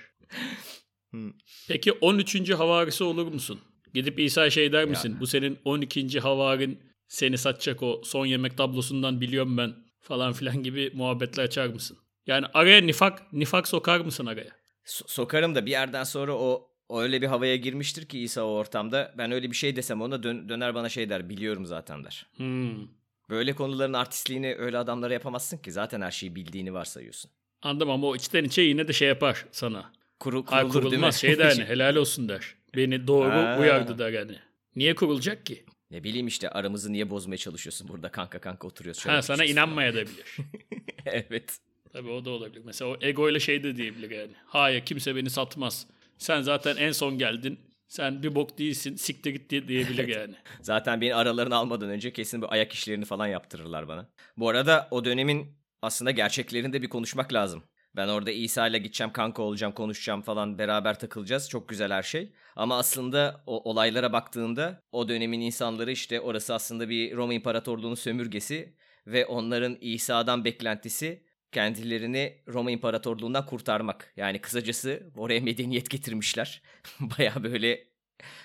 Hı. 1.10 1.32
Peki 1.68 1.92
13. 1.92 2.50
havarisi 2.50 3.04
olur 3.04 3.26
musun? 3.32 3.60
Gidip 3.94 4.20
İsa 4.20 4.50
şey 4.50 4.72
der 4.72 4.84
misin? 4.84 5.16
Bu 5.20 5.26
senin 5.26 5.58
12. 5.64 6.20
havarin 6.20 6.80
seni 7.08 7.38
satacak 7.38 7.82
o 7.82 8.02
son 8.04 8.26
yemek 8.26 8.56
tablosundan 8.56 9.20
biliyorum 9.20 9.56
ben 9.58 9.74
falan 10.00 10.32
filan 10.32 10.62
gibi 10.62 10.90
muhabbetler 10.94 11.44
açar 11.44 11.66
mısın? 11.66 11.98
Yani 12.30 12.46
araya 12.54 12.80
nifak 12.80 13.32
nifak 13.32 13.68
sokar 13.68 14.00
mısın 14.00 14.26
araya? 14.26 14.50
So- 14.86 15.04
sokarım 15.06 15.54
da 15.54 15.66
bir 15.66 15.70
yerden 15.70 16.04
sonra 16.04 16.32
o, 16.36 16.68
o 16.88 17.00
öyle 17.02 17.22
bir 17.22 17.26
havaya 17.26 17.56
girmiştir 17.56 18.08
ki 18.08 18.18
İsa 18.20 18.42
o 18.42 18.50
ortamda. 18.50 19.14
Ben 19.18 19.32
öyle 19.32 19.50
bir 19.50 19.56
şey 19.56 19.76
desem 19.76 20.02
ona 20.02 20.22
dön- 20.22 20.48
döner 20.48 20.74
bana 20.74 20.88
şey 20.88 21.08
der 21.10 21.28
biliyorum 21.28 21.66
zaten 21.66 22.04
der. 22.04 22.26
Hmm. 22.36 22.88
Böyle 23.30 23.52
konuların 23.52 23.92
artistliğini 23.92 24.54
öyle 24.58 24.78
adamlara 24.78 25.12
yapamazsın 25.12 25.58
ki 25.58 25.72
zaten 25.72 26.00
her 26.00 26.10
şeyi 26.10 26.34
bildiğini 26.36 26.74
varsayıyorsun. 26.74 27.30
Anladım 27.62 27.90
ama 27.90 28.06
o 28.06 28.16
içten 28.16 28.44
içe 28.44 28.62
yine 28.62 28.88
de 28.88 28.92
şey 28.92 29.08
yapar 29.08 29.46
sana. 29.52 29.92
Kuru, 30.20 30.44
kurulur 30.44 30.64
mi? 30.64 30.70
kurulmaz 30.72 31.16
şey 31.16 31.38
der 31.38 31.50
yani 31.50 31.64
helal 31.68 31.96
olsun 31.96 32.28
der. 32.28 32.54
Beni 32.76 33.06
doğru 33.06 33.30
Ha. 33.30 33.56
uyardı 33.60 33.98
der 33.98 34.10
yani. 34.10 34.36
Niye 34.76 34.94
kurulacak 34.94 35.46
ki? 35.46 35.64
ne 35.90 36.04
bileyim 36.04 36.26
işte 36.26 36.50
aramızı 36.50 36.92
niye 36.92 37.10
bozmaya 37.10 37.36
çalışıyorsun 37.36 37.88
burada 37.88 38.08
kanka 38.10 38.38
kanka 38.40 38.68
oturuyoruz. 38.68 39.06
Ha 39.06 39.22
sana 39.22 39.44
inanmaya 39.44 39.94
da 39.94 40.00
bilir. 40.00 40.36
evet. 41.06 41.58
Tabii 41.92 42.10
o 42.10 42.24
da 42.24 42.30
olabilir. 42.30 42.62
Mesela 42.64 42.90
o 42.90 42.96
ego 43.00 43.30
ile 43.30 43.40
şey 43.40 43.64
de 43.64 43.76
diyebilir 43.76 44.10
yani. 44.10 44.32
Hayır 44.46 44.84
kimse 44.84 45.16
beni 45.16 45.30
satmaz. 45.30 45.86
Sen 46.18 46.42
zaten 46.42 46.76
en 46.76 46.92
son 46.92 47.18
geldin. 47.18 47.58
Sen 47.88 48.22
bir 48.22 48.34
bok 48.34 48.58
değilsin. 48.58 48.96
Siktir 48.96 49.30
git 49.30 49.50
diye 49.50 49.68
diyebilir 49.68 50.08
yani. 50.08 50.34
Zaten 50.62 51.00
beni 51.00 51.14
aralarına 51.14 51.56
almadan 51.56 51.90
önce 51.90 52.12
kesin 52.12 52.42
bu 52.42 52.46
ayak 52.50 52.72
işlerini 52.72 53.04
falan 53.04 53.26
yaptırırlar 53.26 53.88
bana. 53.88 54.10
Bu 54.36 54.48
arada 54.48 54.88
o 54.90 55.04
dönemin 55.04 55.56
aslında 55.82 56.10
gerçeklerini 56.10 56.72
de 56.72 56.82
bir 56.82 56.88
konuşmak 56.88 57.32
lazım. 57.32 57.62
Ben 57.96 58.08
orada 58.08 58.30
İsa 58.30 58.66
ile 58.68 58.78
gideceğim, 58.78 59.12
kanka 59.12 59.42
olacağım, 59.42 59.72
konuşacağım 59.72 60.22
falan 60.22 60.58
beraber 60.58 60.98
takılacağız. 60.98 61.48
Çok 61.48 61.68
güzel 61.68 61.92
her 61.92 62.02
şey. 62.02 62.32
Ama 62.56 62.78
aslında 62.78 63.42
o 63.46 63.70
olaylara 63.70 64.12
baktığında 64.12 64.82
o 64.92 65.08
dönemin 65.08 65.40
insanları 65.40 65.92
işte 65.92 66.20
orası 66.20 66.54
aslında 66.54 66.88
bir 66.88 67.16
Roma 67.16 67.34
İmparatorluğu'nun 67.34 67.94
sömürgesi 67.94 68.74
ve 69.06 69.26
onların 69.26 69.76
İsa'dan 69.80 70.44
beklentisi 70.44 71.24
kendilerini 71.52 72.42
Roma 72.48 72.70
İmparatorluğu'ndan 72.70 73.46
kurtarmak. 73.46 74.12
Yani 74.16 74.40
kısacası 74.40 75.10
oraya 75.16 75.40
medeniyet 75.40 75.90
getirmişler. 75.90 76.62
Baya 77.00 77.42
böyle 77.42 77.90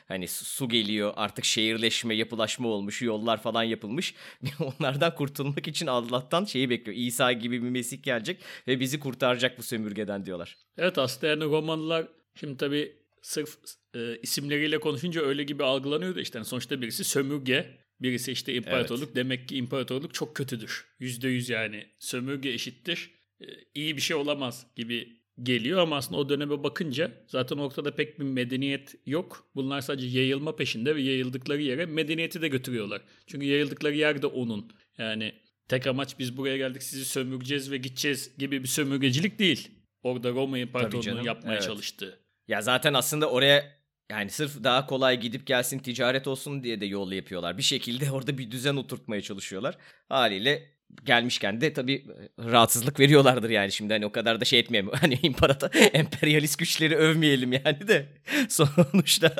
hani 0.08 0.28
su 0.28 0.70
geliyor 0.70 1.14
artık 1.16 1.46
şehirleşme, 1.46 2.16
yapılaşma 2.16 2.68
olmuş, 2.68 3.02
yollar 3.02 3.42
falan 3.42 3.64
yapılmış. 3.64 4.16
Onlardan 4.60 5.16
kurtulmak 5.16 5.68
için 5.68 5.88
Allah'tan 5.88 6.46
şeyi 6.46 6.70
bekliyor. 6.70 6.98
İsa 6.98 7.32
gibi 7.32 7.64
bir 7.64 7.70
Mesih 7.70 8.04
gelecek 8.04 8.42
ve 8.68 8.80
bizi 8.80 9.00
kurtaracak 9.00 9.58
bu 9.58 9.64
sömürgeden 9.64 10.26
diyorlar. 10.26 10.58
Evet 10.78 10.98
aslında 10.98 11.28
yani 11.28 11.44
Romalılar 11.44 12.08
şimdi 12.36 12.58
tabii 12.58 12.96
sırf 13.22 13.58
e, 13.96 14.18
isimleriyle 14.18 14.80
konuşunca 14.80 15.22
öyle 15.22 15.44
gibi 15.44 15.64
algılanıyor 15.64 16.16
da 16.16 16.22
işte 16.22 16.38
yani 16.38 16.46
sonuçta 16.46 16.82
birisi 16.82 17.04
sömürge, 17.04 17.78
birisi 18.02 18.32
işte 18.32 18.54
imparatorluk. 18.54 19.04
Evet. 19.06 19.16
Demek 19.16 19.50
ki 19.50 19.58
imparatorluk 19.58 20.14
çok 20.14 20.36
kötüdür. 20.36 20.86
Yüzde 21.00 21.28
yüz 21.28 21.50
yani 21.50 21.86
sömürge 22.00 22.50
eşittir. 22.50 23.12
E, 23.42 23.46
iyi 23.74 23.98
bir 23.98 24.02
şey 24.02 24.16
olamaz 24.16 24.68
gibi 24.76 25.26
geliyor 25.44 25.80
ama 25.80 25.98
aslında 25.98 26.22
o 26.22 26.30
döneme 26.30 26.64
bakınca 26.64 27.12
zaten 27.28 27.58
ortada 27.58 27.96
pek 27.96 28.20
bir 28.20 28.24
medeniyet 28.24 28.96
yok. 29.06 29.50
Bunlar 29.56 29.82
sadece 29.82 30.20
yayılma 30.20 30.56
peşinde 30.56 30.96
ve 30.96 31.02
yayıldıkları 31.02 31.62
yere 31.62 31.86
medeniyeti 31.86 32.42
de 32.42 32.48
götürüyorlar. 32.48 33.02
Çünkü 33.28 33.46
yayıldıkları 33.46 33.96
yer 33.96 34.22
de 34.22 34.28
onun. 34.28 34.72
Yani 34.98 35.34
tek 35.68 35.88
amaç 35.88 36.20
biz 36.20 36.38
buraya 36.38 36.58
geldik 36.58 36.84
sizi 36.84 37.06
sömüreceğiz 37.06 37.72
ve 37.72 37.78
gideceğiz 37.78 38.38
gibi 38.38 38.64
bir 38.64 38.68
sömürgecilik 38.68 39.40
değil. 39.40 39.72
Orada 40.04 40.32
Roma 40.32 40.58
İmparatorluğu'nu 40.58 41.26
yapmaya 41.26 41.54
evet. 41.54 41.64
çalıştı. 41.64 42.20
Ya 42.48 42.62
zaten 42.62 42.94
aslında 42.94 43.30
oraya 43.30 43.76
yani 44.12 44.30
sırf 44.30 44.64
daha 44.64 44.86
kolay 44.86 45.20
gidip 45.20 45.48
gelsin 45.48 45.80
ticaret 45.80 46.28
olsun 46.28 46.64
diye 46.64 46.82
de 46.82 46.86
yol 46.86 47.12
yapıyorlar. 47.12 47.58
Bir 47.58 47.64
şekilde 47.64 48.12
orada 48.12 48.38
bir 48.38 48.52
düzen 48.52 48.76
oturtmaya 48.76 49.22
çalışıyorlar. 49.22 49.78
Haliyle 50.10 50.76
gelmişken 51.04 51.62
de 51.62 51.74
tabii 51.74 51.94
e, 51.94 52.52
rahatsızlık 52.52 53.00
veriyorlardır 53.00 53.50
yani 53.50 53.72
şimdi 53.72 53.94
hani 53.94 54.06
o 54.06 54.12
kadar 54.12 54.42
da 54.42 54.46
şey 54.46 54.60
etmeyelim. 54.60 54.92
Hani 55.02 55.20
imparator 55.24 55.70
emperyalist 55.94 56.60
güçleri 56.60 56.96
övmeyelim 56.96 57.54
yani 57.54 57.88
de 57.88 58.06
sonuçta 58.50 59.36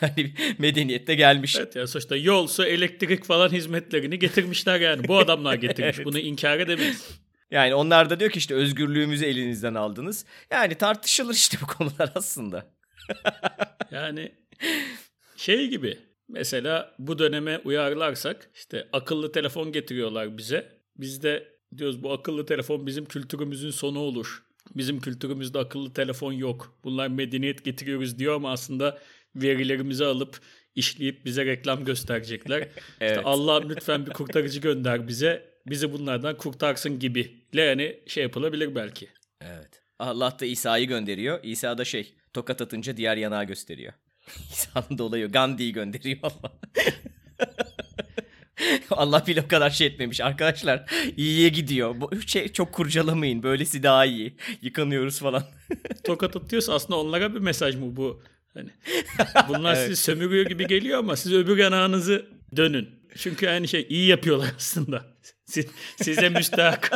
hani 0.00 0.34
medeniyette 0.58 1.14
gelmiş. 1.14 1.56
Evet 1.56 1.76
ya 1.76 1.86
sonuçta 1.86 2.16
yol, 2.16 2.46
su, 2.46 2.64
elektrik 2.64 3.24
falan 3.24 3.48
hizmetlerini 3.48 4.18
getirmişler 4.18 4.80
yani. 4.80 5.08
Bu 5.08 5.18
adamlar 5.18 5.54
getirmiş. 5.54 5.96
evet. 5.96 6.06
Bunu 6.06 6.18
inkar 6.18 6.58
edemeyiz. 6.58 7.20
Yani 7.50 7.74
onlar 7.74 8.10
da 8.10 8.20
diyor 8.20 8.30
ki 8.30 8.38
işte 8.38 8.54
özgürlüğümüzü 8.54 9.24
elinizden 9.24 9.74
aldınız. 9.74 10.24
Yani 10.50 10.74
tartışılır 10.74 11.34
işte 11.34 11.58
bu 11.62 11.66
konular 11.66 12.12
aslında. 12.14 12.75
yani 13.90 14.32
şey 15.36 15.68
gibi 15.68 15.98
mesela 16.28 16.94
bu 16.98 17.18
döneme 17.18 17.58
uyarlarsak 17.64 18.50
işte 18.54 18.88
akıllı 18.92 19.32
telefon 19.32 19.72
getiriyorlar 19.72 20.38
bize. 20.38 20.72
Biz 20.96 21.22
de 21.22 21.48
diyoruz 21.76 22.02
bu 22.02 22.12
akıllı 22.12 22.46
telefon 22.46 22.86
bizim 22.86 23.04
kültürümüzün 23.04 23.70
sonu 23.70 23.98
olur. 23.98 24.42
Bizim 24.74 25.00
kültürümüzde 25.00 25.58
akıllı 25.58 25.92
telefon 25.92 26.32
yok. 26.32 26.78
Bunlar 26.84 27.08
medeniyet 27.08 27.64
getiriyoruz 27.64 28.18
diyor 28.18 28.34
ama 28.34 28.52
aslında 28.52 28.98
verilerimizi 29.36 30.04
alıp 30.04 30.40
işleyip 30.74 31.24
bize 31.24 31.46
reklam 31.46 31.84
gösterecekler. 31.84 32.58
evet. 33.00 33.16
İşte 33.16 33.20
Allah 33.20 33.62
lütfen 33.68 34.06
bir 34.06 34.10
kurtarıcı 34.10 34.60
gönder 34.60 35.08
bize. 35.08 35.56
Bizi 35.66 35.92
bunlardan 35.92 36.36
kurtarsın 36.36 36.98
gibi. 36.98 37.46
Yani 37.52 38.00
şey 38.06 38.22
yapılabilir 38.22 38.74
belki. 38.74 39.08
Evet. 39.40 39.82
Allah 39.98 40.36
da 40.40 40.46
İsa'yı 40.46 40.88
gönderiyor. 40.88 41.40
İsa 41.42 41.78
da 41.78 41.84
şey 41.84 42.14
tokat 42.36 42.60
atınca 42.60 42.96
diğer 42.96 43.16
yanağı 43.16 43.44
gösteriyor. 43.44 43.92
İsa'nın 44.52 44.98
dolayı 44.98 45.32
Gandhi'yi 45.32 45.72
gönderiyor 45.72 46.18
Allah. 46.22 46.52
Allah 48.90 49.26
bile 49.26 49.42
o 49.42 49.48
kadar 49.48 49.70
şey 49.70 49.86
etmemiş. 49.86 50.20
Arkadaşlar 50.20 50.90
iyiye 51.16 51.48
gidiyor. 51.48 52.00
Bu 52.00 52.22
şey 52.26 52.48
çok 52.48 52.72
kurcalamayın. 52.72 53.42
Böylesi 53.42 53.82
daha 53.82 54.04
iyi. 54.04 54.36
Yıkanıyoruz 54.62 55.18
falan. 55.18 55.44
Tokat 56.04 56.36
atıyorsa 56.36 56.74
aslında 56.74 56.96
onlara 57.00 57.34
bir 57.34 57.40
mesaj 57.40 57.76
mı 57.76 57.96
bu? 57.96 58.22
Hani 58.54 58.70
bunlar 59.48 59.74
evet. 59.74 59.88
sizi 59.88 60.02
sömürüyor 60.02 60.46
gibi 60.46 60.66
geliyor 60.66 60.98
ama 60.98 61.16
siz 61.16 61.32
öbür 61.32 61.58
yanağınızı 61.58 62.26
dönün. 62.56 62.88
Çünkü 63.16 63.48
aynı 63.48 63.68
şey 63.68 63.86
iyi 63.88 64.06
yapıyorlar 64.06 64.52
aslında. 64.56 65.06
Siz, 65.44 65.66
size 65.96 66.28
müstahak. 66.28 66.90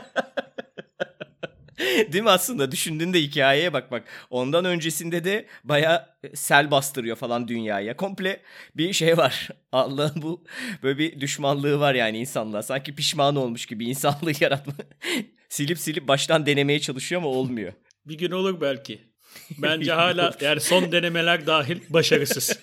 Değil 2.13 2.25
mi 2.25 2.31
aslında 2.31 2.73
düşündüğünde 2.73 3.21
hikayeye 3.21 3.73
bak 3.73 3.91
bak. 3.91 4.05
Ondan 4.31 4.65
öncesinde 4.65 5.25
de 5.25 5.47
baya 5.65 6.17
sel 6.35 6.71
bastırıyor 6.71 7.17
falan 7.17 7.49
dünyaya. 7.49 7.97
Komple 7.97 8.41
bir 8.77 8.93
şey 8.93 9.17
var. 9.17 9.49
Allah'ın 9.73 10.23
bu 10.23 10.45
böyle 10.83 10.99
bir 10.99 11.21
düşmanlığı 11.21 11.81
var 11.81 11.95
yani 11.95 12.19
insanlığa. 12.19 12.63
Sanki 12.63 12.95
pişman 12.95 13.37
olmuş 13.37 13.67
gibi 13.67 13.85
insanlığı 13.85 14.33
yaratma. 14.41 14.73
silip 15.49 15.79
silip 15.79 16.09
baştan 16.09 16.47
denemeye 16.47 16.81
çalışıyor 16.81 17.21
ama 17.21 17.31
olmuyor. 17.31 17.73
Bir 18.07 18.19
gün 18.19 18.31
olur 18.31 18.61
belki. 18.61 19.01
Bence 19.59 19.93
hala 19.93 20.35
yani 20.41 20.61
son 20.61 20.93
denemeler 20.93 21.47
dahil 21.47 21.81
başarısız. 21.89 22.59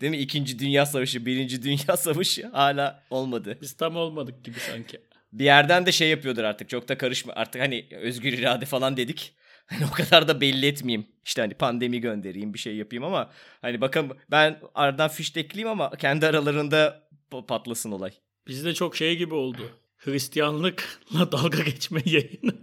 Değil 0.00 0.10
mi? 0.10 0.18
İkinci 0.18 0.58
Dünya 0.58 0.86
Savaşı, 0.86 1.26
Birinci 1.26 1.62
Dünya 1.62 1.96
Savaşı 1.96 2.46
hala 2.46 3.02
olmadı. 3.10 3.58
Biz 3.62 3.76
tam 3.76 3.96
olmadık 3.96 4.44
gibi 4.44 4.60
sanki 4.60 5.00
bir 5.32 5.44
yerden 5.44 5.86
de 5.86 5.92
şey 5.92 6.08
yapıyordur 6.08 6.44
artık. 6.44 6.68
Çok 6.68 6.88
da 6.88 6.98
karışma. 6.98 7.32
Artık 7.32 7.62
hani 7.62 7.86
özgür 7.90 8.32
irade 8.32 8.66
falan 8.66 8.96
dedik. 8.96 9.34
Hani 9.66 9.86
o 9.86 9.90
kadar 9.90 10.28
da 10.28 10.40
belli 10.40 10.66
etmeyeyim. 10.66 11.06
İşte 11.24 11.42
hani 11.42 11.54
pandemi 11.54 12.00
göndereyim 12.00 12.54
bir 12.54 12.58
şey 12.58 12.76
yapayım 12.76 13.04
ama 13.04 13.30
hani 13.62 13.80
bakın 13.80 14.12
ben 14.30 14.60
aradan 14.74 15.08
fiştekleyeyim 15.08 15.68
ama 15.68 15.90
kendi 15.90 16.26
aralarında 16.26 17.08
patlasın 17.48 17.92
olay. 17.92 18.12
Bizde 18.46 18.74
çok 18.74 18.96
şey 18.96 19.16
gibi 19.16 19.34
oldu. 19.34 19.70
Hristiyanlıkla 19.96 21.32
dalga 21.32 21.62
geçme 21.62 22.02
yayını. 22.04 22.60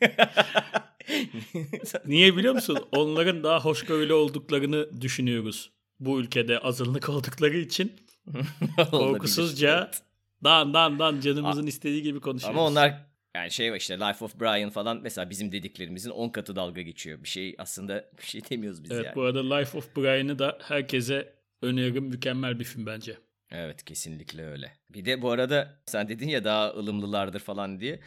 Niye 2.06 2.36
biliyor 2.36 2.54
musun? 2.54 2.78
Onların 2.92 3.44
daha 3.44 3.64
hoşgörülü 3.64 4.12
olduklarını 4.12 5.00
düşünüyoruz. 5.00 5.70
Bu 6.00 6.20
ülkede 6.20 6.58
azınlık 6.58 7.08
oldukları 7.08 7.56
için 7.56 7.92
korkusuzca 8.90 9.90
Dan 10.44 10.74
dan 10.74 10.98
dan 10.98 11.20
canımızın 11.20 11.64
A- 11.64 11.68
istediği 11.68 12.02
gibi 12.02 12.20
konuşuyoruz. 12.20 12.58
Ama 12.58 12.66
onlar 12.66 13.06
yani 13.34 13.50
şey 13.50 13.72
var 13.72 13.76
işte 13.76 13.98
Life 13.98 14.24
of 14.24 14.40
Brian 14.40 14.70
falan 14.70 15.00
mesela 15.02 15.30
bizim 15.30 15.52
dediklerimizin 15.52 16.10
10 16.10 16.28
katı 16.28 16.56
dalga 16.56 16.82
geçiyor. 16.82 17.22
Bir 17.22 17.28
şey 17.28 17.54
aslında 17.58 18.10
bir 18.18 18.26
şey 18.26 18.40
demiyoruz 18.50 18.84
biz 18.84 18.90
evet, 18.90 19.04
yani. 19.04 19.16
bu 19.16 19.22
arada 19.22 19.54
Life 19.54 19.78
of 19.78 19.96
Brian'ı 19.96 20.38
da 20.38 20.58
herkese 20.62 21.34
öneririm. 21.62 22.04
Mükemmel 22.04 22.58
bir 22.58 22.64
film 22.64 22.86
bence. 22.86 23.16
Evet 23.50 23.84
kesinlikle 23.84 24.46
öyle. 24.46 24.72
Bir 24.90 25.04
de 25.04 25.22
bu 25.22 25.30
arada 25.30 25.82
sen 25.86 26.08
dedin 26.08 26.28
ya 26.28 26.44
daha 26.44 26.70
ılımlılardır 26.70 27.40
falan 27.40 27.80
diye. 27.80 28.00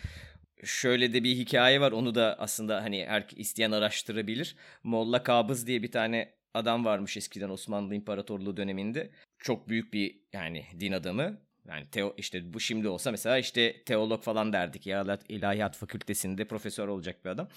Şöyle 0.64 1.14
de 1.14 1.24
bir 1.24 1.36
hikaye 1.36 1.82
var 1.82 1.92
onu 1.92 2.16
da 2.16 2.36
aslında 2.40 2.84
hani 2.84 3.06
her 3.06 3.28
isteyen 3.36 3.72
araştırabilir. 3.72 4.56
Molla 4.84 5.24
Kabız 5.24 5.68
diye 5.68 5.84
bir 5.84 5.92
tane 5.92 6.34
adam 6.54 6.86
varmış 6.86 7.18
eskiden 7.18 7.50
Osmanlı 7.50 7.96
İmparatorluğu 7.96 8.58
döneminde. 8.58 9.12
Çok 9.38 9.70
büyük 9.70 9.94
bir 9.94 10.20
yani 10.34 10.66
din 10.80 10.92
adamı. 10.92 11.38
Yani 11.68 11.90
teo, 11.90 12.14
işte 12.18 12.54
bu 12.54 12.60
şimdi 12.60 12.88
olsa 12.88 13.12
mesela 13.12 13.38
işte 13.38 13.84
teolog 13.84 14.24
falan 14.24 14.54
derdik 14.54 14.88
ya 14.88 15.20
ilahiyat 15.30 15.78
fakültesinde 15.78 16.48
profesör 16.48 16.88
olacak 16.88 17.26
bir 17.26 17.30
adam. 17.30 17.48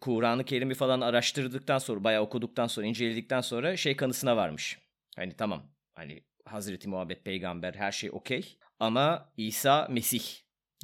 Kur'an-ı 0.00 0.44
Kerim'i 0.44 0.74
falan 0.74 1.00
araştırdıktan 1.00 1.78
sonra 1.78 2.04
bayağı 2.04 2.22
okuduktan 2.22 2.66
sonra 2.66 2.86
inceledikten 2.86 3.40
sonra 3.40 3.76
şey 3.76 3.96
kanısına 3.96 4.36
varmış. 4.36 4.78
Hani 5.16 5.36
tamam 5.36 5.70
hani 5.94 6.24
Hazreti 6.44 6.88
Muhammed 6.88 7.22
peygamber 7.22 7.74
her 7.74 7.92
şey 7.92 8.10
okey 8.10 8.58
ama 8.78 9.32
İsa 9.36 9.88
Mesih. 9.90 10.24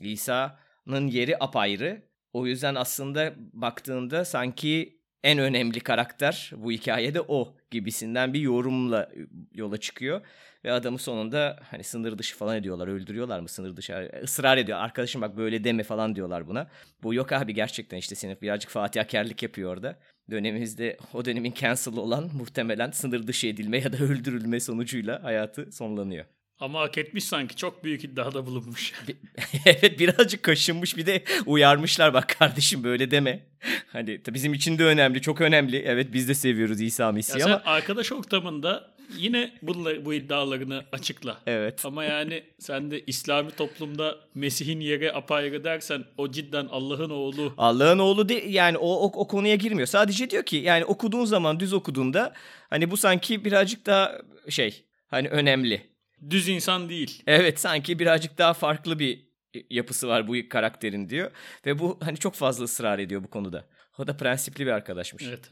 İsa'nın 0.01 1.07
yeri 1.07 1.37
apayrı. 1.41 2.03
O 2.33 2.47
yüzden 2.47 2.75
aslında 2.75 3.35
baktığında 3.37 4.25
sanki 4.25 5.01
en 5.23 5.39
önemli 5.39 5.81
karakter 5.81 6.51
bu 6.57 6.73
hikayede 6.73 7.21
o 7.21 7.57
gibisinden 7.71 8.33
bir 8.33 8.41
yorumla 8.41 9.11
yola 9.53 9.77
çıkıyor. 9.77 10.27
Ve 10.65 10.73
adamı 10.73 10.99
sonunda 10.99 11.61
hani 11.71 11.85
sınır 11.85 12.19
dışı 12.19 12.37
falan 12.37 12.57
ediyorlar. 12.57 12.89
Öldürüyorlar 12.89 13.41
mı 13.41 13.49
sınır 13.49 13.77
dışı? 13.77 14.11
ısrar 14.23 14.59
ediyor. 14.59 14.79
Arkadaşım 14.79 15.23
bak 15.23 15.37
böyle 15.37 15.65
deme 15.65 15.83
falan 15.83 16.17
diyorlar 16.17 16.47
buna. 16.47 16.71
Bu 17.03 17.15
yok 17.15 17.33
abi 17.33 17.55
gerçekten 17.55 17.97
işte 17.97 18.15
senin 18.15 18.39
birazcık 18.43 18.71
fatihakarlık 18.71 19.43
yapıyor 19.43 19.73
orada. 19.73 19.99
Dönemimizde 20.31 20.97
o 21.13 21.25
dönemin 21.25 21.55
cancel 21.61 21.97
olan 21.97 22.31
muhtemelen 22.35 22.91
sınır 22.91 23.27
dışı 23.27 23.47
edilme 23.47 23.79
ya 23.79 23.93
da 23.93 23.97
öldürülme 23.97 24.61
sonucuyla 24.61 25.25
hayatı 25.25 25.73
sonlanıyor. 25.73 26.25
Ama 26.59 26.81
hak 26.81 26.99
etmiş 26.99 27.25
sanki. 27.25 27.57
Çok 27.57 27.85
büyük 27.85 28.05
iddiada 28.05 28.47
bulunmuş. 28.47 28.93
evet 29.67 29.99
birazcık 30.01 30.43
kaşınmış 30.43 30.97
bir 30.97 31.07
de 31.07 31.25
uyarmışlar 31.47 32.15
bak 32.15 32.35
kardeşim 32.39 32.85
böyle 32.85 33.11
deme. 33.11 33.47
Hani 33.87 34.21
bizim 34.29 34.55
için 34.55 34.79
de 34.79 34.85
önemli 34.85 35.23
çok 35.23 35.41
önemli. 35.41 35.77
Evet 35.77 36.13
biz 36.13 36.29
de 36.29 36.35
seviyoruz 36.35 36.81
İsa 36.81 37.13
Mesih'i 37.13 37.45
ama. 37.45 37.63
arkadaş 37.65 38.13
ortamında 38.13 38.94
yine 39.17 39.53
bunla, 39.63 40.05
bu 40.05 40.15
iddialarını 40.15 40.85
açıkla. 40.93 41.41
Evet. 41.47 41.87
Ama 41.87 42.05
yani 42.05 42.43
sen 42.59 42.91
de 42.91 43.05
İslami 43.07 43.51
toplumda 43.51 44.19
Mesih'in 44.35 44.81
yeri 44.81 45.13
apayrı 45.13 45.65
dersen 45.65 46.05
o 46.19 46.31
cidden 46.31 46.67
Allah'ın 46.67 47.11
oğlu. 47.11 47.55
Allah'ın 47.59 47.99
oğlu 47.99 48.29
de, 48.29 48.35
yani 48.35 48.79
o, 48.79 48.89
o, 48.89 49.05
o 49.05 49.29
konuya 49.29 49.55
girmiyor. 49.55 49.87
Sadece 49.87 50.31
diyor 50.31 50.43
ki 50.43 50.57
yani 50.57 50.85
okuduğun 50.85 51.25
zaman 51.25 51.61
düz 51.61 51.73
okuduğunda 51.73 52.33
hani 52.71 52.91
bu 52.91 52.97
sanki 52.97 53.45
birazcık 53.45 53.87
daha 53.87 54.19
şey 54.49 54.85
hani 55.07 55.29
önemli. 55.29 55.95
Düz 56.31 56.49
insan 56.49 56.89
değil. 56.89 57.23
Evet 57.27 57.61
sanki 57.61 57.99
birazcık 57.99 58.39
daha 58.39 58.55
farklı 58.55 58.99
bir 58.99 59.35
yapısı 59.71 60.09
var 60.09 60.29
bu 60.29 60.35
karakterin 60.51 61.09
diyor. 61.09 61.31
Ve 61.67 61.79
bu 61.79 61.99
hani 62.03 62.17
çok 62.17 62.35
fazla 62.35 62.65
ısrar 62.65 62.99
ediyor 62.99 63.25
bu 63.25 63.31
konuda. 63.31 63.65
O 63.99 64.07
da 64.07 64.17
prensipli 64.17 64.67
bir 64.67 64.71
arkadaşmış. 64.71 65.25
Evet. 65.29 65.51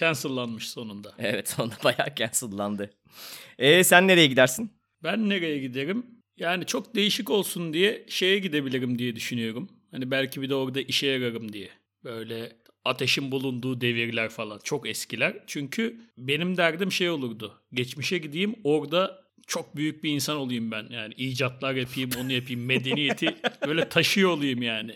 Cancellanmış 0.00 0.68
sonunda. 0.70 1.14
Evet 1.18 1.48
sonunda 1.48 1.74
bayağı 1.84 2.14
cancellandı. 2.16 2.90
E 3.58 3.84
sen 3.84 4.08
nereye 4.08 4.26
gidersin? 4.26 4.70
Ben 5.02 5.28
nereye 5.28 5.58
giderim? 5.58 6.06
Yani 6.36 6.66
çok 6.66 6.94
değişik 6.94 7.30
olsun 7.30 7.72
diye 7.72 8.06
şeye 8.08 8.38
gidebilirim 8.38 8.98
diye 8.98 9.16
düşünüyorum. 9.16 9.68
Hani 9.90 10.10
belki 10.10 10.42
bir 10.42 10.48
de 10.48 10.54
orada 10.54 10.80
işe 10.80 11.06
yararım 11.06 11.52
diye. 11.52 11.68
Böyle 12.04 12.52
ateşin 12.84 13.32
bulunduğu 13.32 13.80
devirler 13.80 14.28
falan 14.28 14.60
çok 14.64 14.88
eskiler. 14.88 15.44
Çünkü 15.46 16.00
benim 16.18 16.56
derdim 16.56 16.92
şey 16.92 17.10
olurdu. 17.10 17.62
Geçmişe 17.72 18.18
gideyim 18.18 18.54
orada 18.64 19.24
çok 19.46 19.76
büyük 19.76 20.04
bir 20.04 20.10
insan 20.10 20.36
olayım 20.36 20.70
ben. 20.70 20.86
Yani 20.90 21.14
icatlar 21.14 21.74
yapayım, 21.74 22.10
onu 22.20 22.32
yapayım, 22.32 22.64
medeniyeti 22.64 23.34
böyle 23.66 23.88
taşıyor 23.88 24.30
olayım 24.30 24.62
yani. 24.62 24.94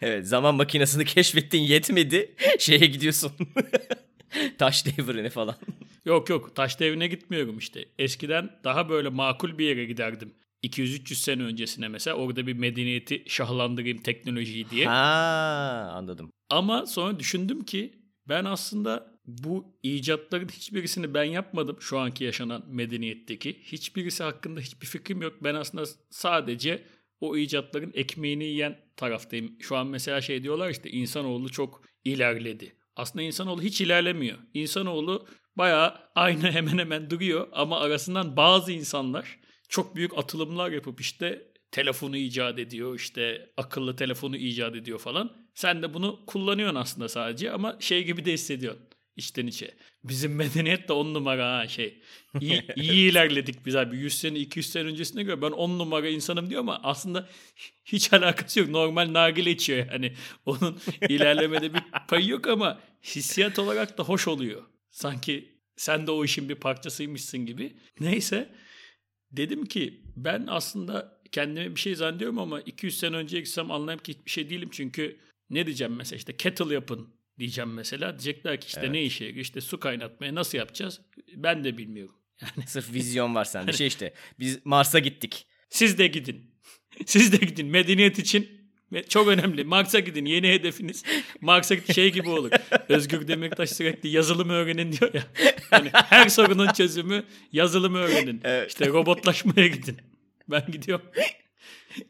Evet 0.00 0.26
zaman 0.26 0.54
makinesini 0.54 1.04
keşfettin 1.04 1.60
yetmedi. 1.60 2.34
Şeye 2.58 2.86
gidiyorsun. 2.86 3.32
Taş 4.58 4.86
devrine 4.86 5.30
falan. 5.30 5.56
Yok 6.04 6.30
yok 6.30 6.56
taş 6.56 6.80
devrine 6.80 7.06
gitmiyorum 7.06 7.58
işte. 7.58 7.84
Eskiden 7.98 8.50
daha 8.64 8.88
böyle 8.88 9.08
makul 9.08 9.58
bir 9.58 9.66
yere 9.66 9.84
giderdim. 9.84 10.34
200-300 10.64 11.14
sene 11.14 11.42
öncesine 11.42 11.88
mesela 11.88 12.16
orada 12.16 12.46
bir 12.46 12.52
medeniyeti 12.52 13.24
şahlandırayım 13.26 13.98
teknolojiyi 13.98 14.70
diye. 14.70 14.86
Ha 14.86 15.92
anladım. 15.94 16.30
Ama 16.50 16.86
sonra 16.86 17.18
düşündüm 17.18 17.64
ki 17.64 17.92
ben 18.28 18.44
aslında 18.44 19.12
bu 19.26 19.78
icatların 19.82 20.48
hiçbirisini 20.48 21.14
ben 21.14 21.24
yapmadım 21.24 21.76
şu 21.80 21.98
anki 21.98 22.24
yaşanan 22.24 22.64
medeniyetteki. 22.68 23.58
Hiçbirisi 23.62 24.22
hakkında 24.22 24.60
hiçbir 24.60 24.86
fikrim 24.86 25.22
yok. 25.22 25.34
Ben 25.44 25.54
aslında 25.54 25.84
sadece 26.10 26.82
o 27.20 27.36
icatların 27.36 27.92
ekmeğini 27.94 28.44
yiyen 28.44 28.78
taraftayım. 28.96 29.56
Şu 29.60 29.76
an 29.76 29.86
mesela 29.86 30.20
şey 30.20 30.42
diyorlar 30.42 30.70
işte 30.70 30.90
insanoğlu 30.90 31.48
çok 31.48 31.82
ilerledi. 32.04 32.72
Aslında 32.96 33.22
insanoğlu 33.22 33.62
hiç 33.62 33.80
ilerlemiyor. 33.80 34.38
İnsanoğlu 34.54 35.26
bayağı 35.56 35.94
aynı 36.14 36.50
hemen 36.52 36.78
hemen 36.78 37.10
duruyor 37.10 37.48
ama 37.52 37.80
arasından 37.80 38.36
bazı 38.36 38.72
insanlar 38.72 39.38
çok 39.68 39.96
büyük 39.96 40.18
atılımlar 40.18 40.70
yapıp 40.70 41.00
işte 41.00 41.52
telefonu 41.70 42.16
icat 42.16 42.58
ediyor, 42.58 42.94
işte 42.94 43.52
akıllı 43.56 43.96
telefonu 43.96 44.36
icat 44.36 44.76
ediyor 44.76 44.98
falan. 44.98 45.32
Sen 45.54 45.82
de 45.82 45.94
bunu 45.94 46.26
kullanıyorsun 46.26 46.76
aslında 46.76 47.08
sadece 47.08 47.52
ama 47.52 47.76
şey 47.80 48.04
gibi 48.04 48.24
de 48.24 48.32
hissediyorsun 48.32 48.91
içten 49.16 49.46
içe. 49.46 49.74
Bizim 50.04 50.34
medeniyet 50.34 50.88
de 50.88 50.92
on 50.92 51.14
numara 51.14 51.58
ha 51.58 51.68
şey. 51.68 52.02
İyi, 52.40 52.64
iyi 52.76 53.10
ilerledik 53.10 53.66
biz 53.66 53.76
abi. 53.76 53.96
100 53.96 54.18
sene 54.18 54.38
200 54.38 54.70
sene 54.70 54.88
öncesine 54.88 55.22
göre 55.22 55.42
ben 55.42 55.50
on 55.50 55.78
numara 55.78 56.08
insanım 56.08 56.50
diyor 56.50 56.60
ama 56.60 56.80
aslında 56.82 57.28
hiç 57.84 58.12
alakası 58.12 58.60
yok. 58.60 58.68
Normal 58.68 59.12
nargile 59.12 59.50
içiyor 59.50 59.86
yani. 59.92 60.14
Onun 60.46 60.80
ilerlemede 61.08 61.74
bir 61.74 61.82
payı 62.08 62.28
yok 62.28 62.46
ama 62.46 62.80
hissiyat 63.02 63.58
olarak 63.58 63.98
da 63.98 64.02
hoş 64.02 64.28
oluyor. 64.28 64.62
Sanki 64.90 65.52
sen 65.76 66.06
de 66.06 66.10
o 66.10 66.24
işin 66.24 66.48
bir 66.48 66.54
parçasıymışsın 66.54 67.46
gibi. 67.46 67.76
Neyse 68.00 68.54
dedim 69.30 69.66
ki 69.66 70.02
ben 70.16 70.46
aslında 70.48 71.22
kendime 71.32 71.74
bir 71.74 71.80
şey 71.80 71.94
zannediyorum 71.94 72.38
ama 72.38 72.60
200 72.60 72.98
sene 72.98 73.16
önce 73.16 73.40
gitsem 73.40 73.70
anlayayım 73.70 74.02
ki 74.02 74.12
hiçbir 74.12 74.30
şey 74.30 74.50
değilim. 74.50 74.68
Çünkü 74.72 75.18
ne 75.50 75.66
diyeceğim 75.66 75.96
mesela 75.96 76.16
işte 76.16 76.36
kettle 76.36 76.74
yapın 76.74 77.14
diyeceğim 77.42 77.72
mesela. 77.74 78.10
Diyecekler 78.18 78.60
ki 78.60 78.66
işte 78.66 78.80
Evet. 78.80 78.90
ne 78.90 79.02
işe? 79.02 79.28
İşte 79.28 79.60
su 79.60 79.80
kaynatmaya 79.80 80.34
nasıl 80.34 80.58
yapacağız? 80.58 81.00
Ben 81.36 81.64
de 81.64 81.78
bilmiyorum. 81.78 82.14
Yani 82.42 82.66
Sırf 82.66 82.92
vizyon 82.94 83.34
var 83.34 83.44
sende. 83.44 83.72
Şey 83.72 83.86
işte 83.86 84.14
biz 84.38 84.58
Mars'a 84.64 84.98
gittik. 84.98 85.46
siz 85.70 85.98
de 85.98 86.06
gidin. 86.06 86.52
Siz 87.06 87.32
de 87.32 87.36
gidin. 87.46 87.66
Medeniyet 87.66 88.18
için 88.18 88.48
çok 89.08 89.28
önemli. 89.28 89.64
Mars'a 89.64 90.00
gidin. 90.00 90.24
Yeni 90.24 90.48
hedefiniz. 90.48 91.02
Mars'a 91.40 91.74
gidin. 91.74 91.92
Şey 91.92 92.12
gibi 92.12 92.28
olur. 92.28 92.50
Özgür 92.88 93.28
Demirtaş 93.28 93.70
sürekli 93.70 94.08
yazılım 94.08 94.50
öğrenin 94.50 94.92
diyor 94.92 95.14
ya. 95.14 95.22
Yani 95.72 95.90
her 95.92 96.28
sorunun 96.28 96.72
çözümü 96.72 97.24
yazılım 97.52 97.94
öğrenin. 97.94 98.40
Evet. 98.44 98.68
İşte 98.68 98.88
robotlaşmaya 98.88 99.66
gidin. 99.66 99.96
Ben 100.48 100.66
gidiyorum. 100.72 101.06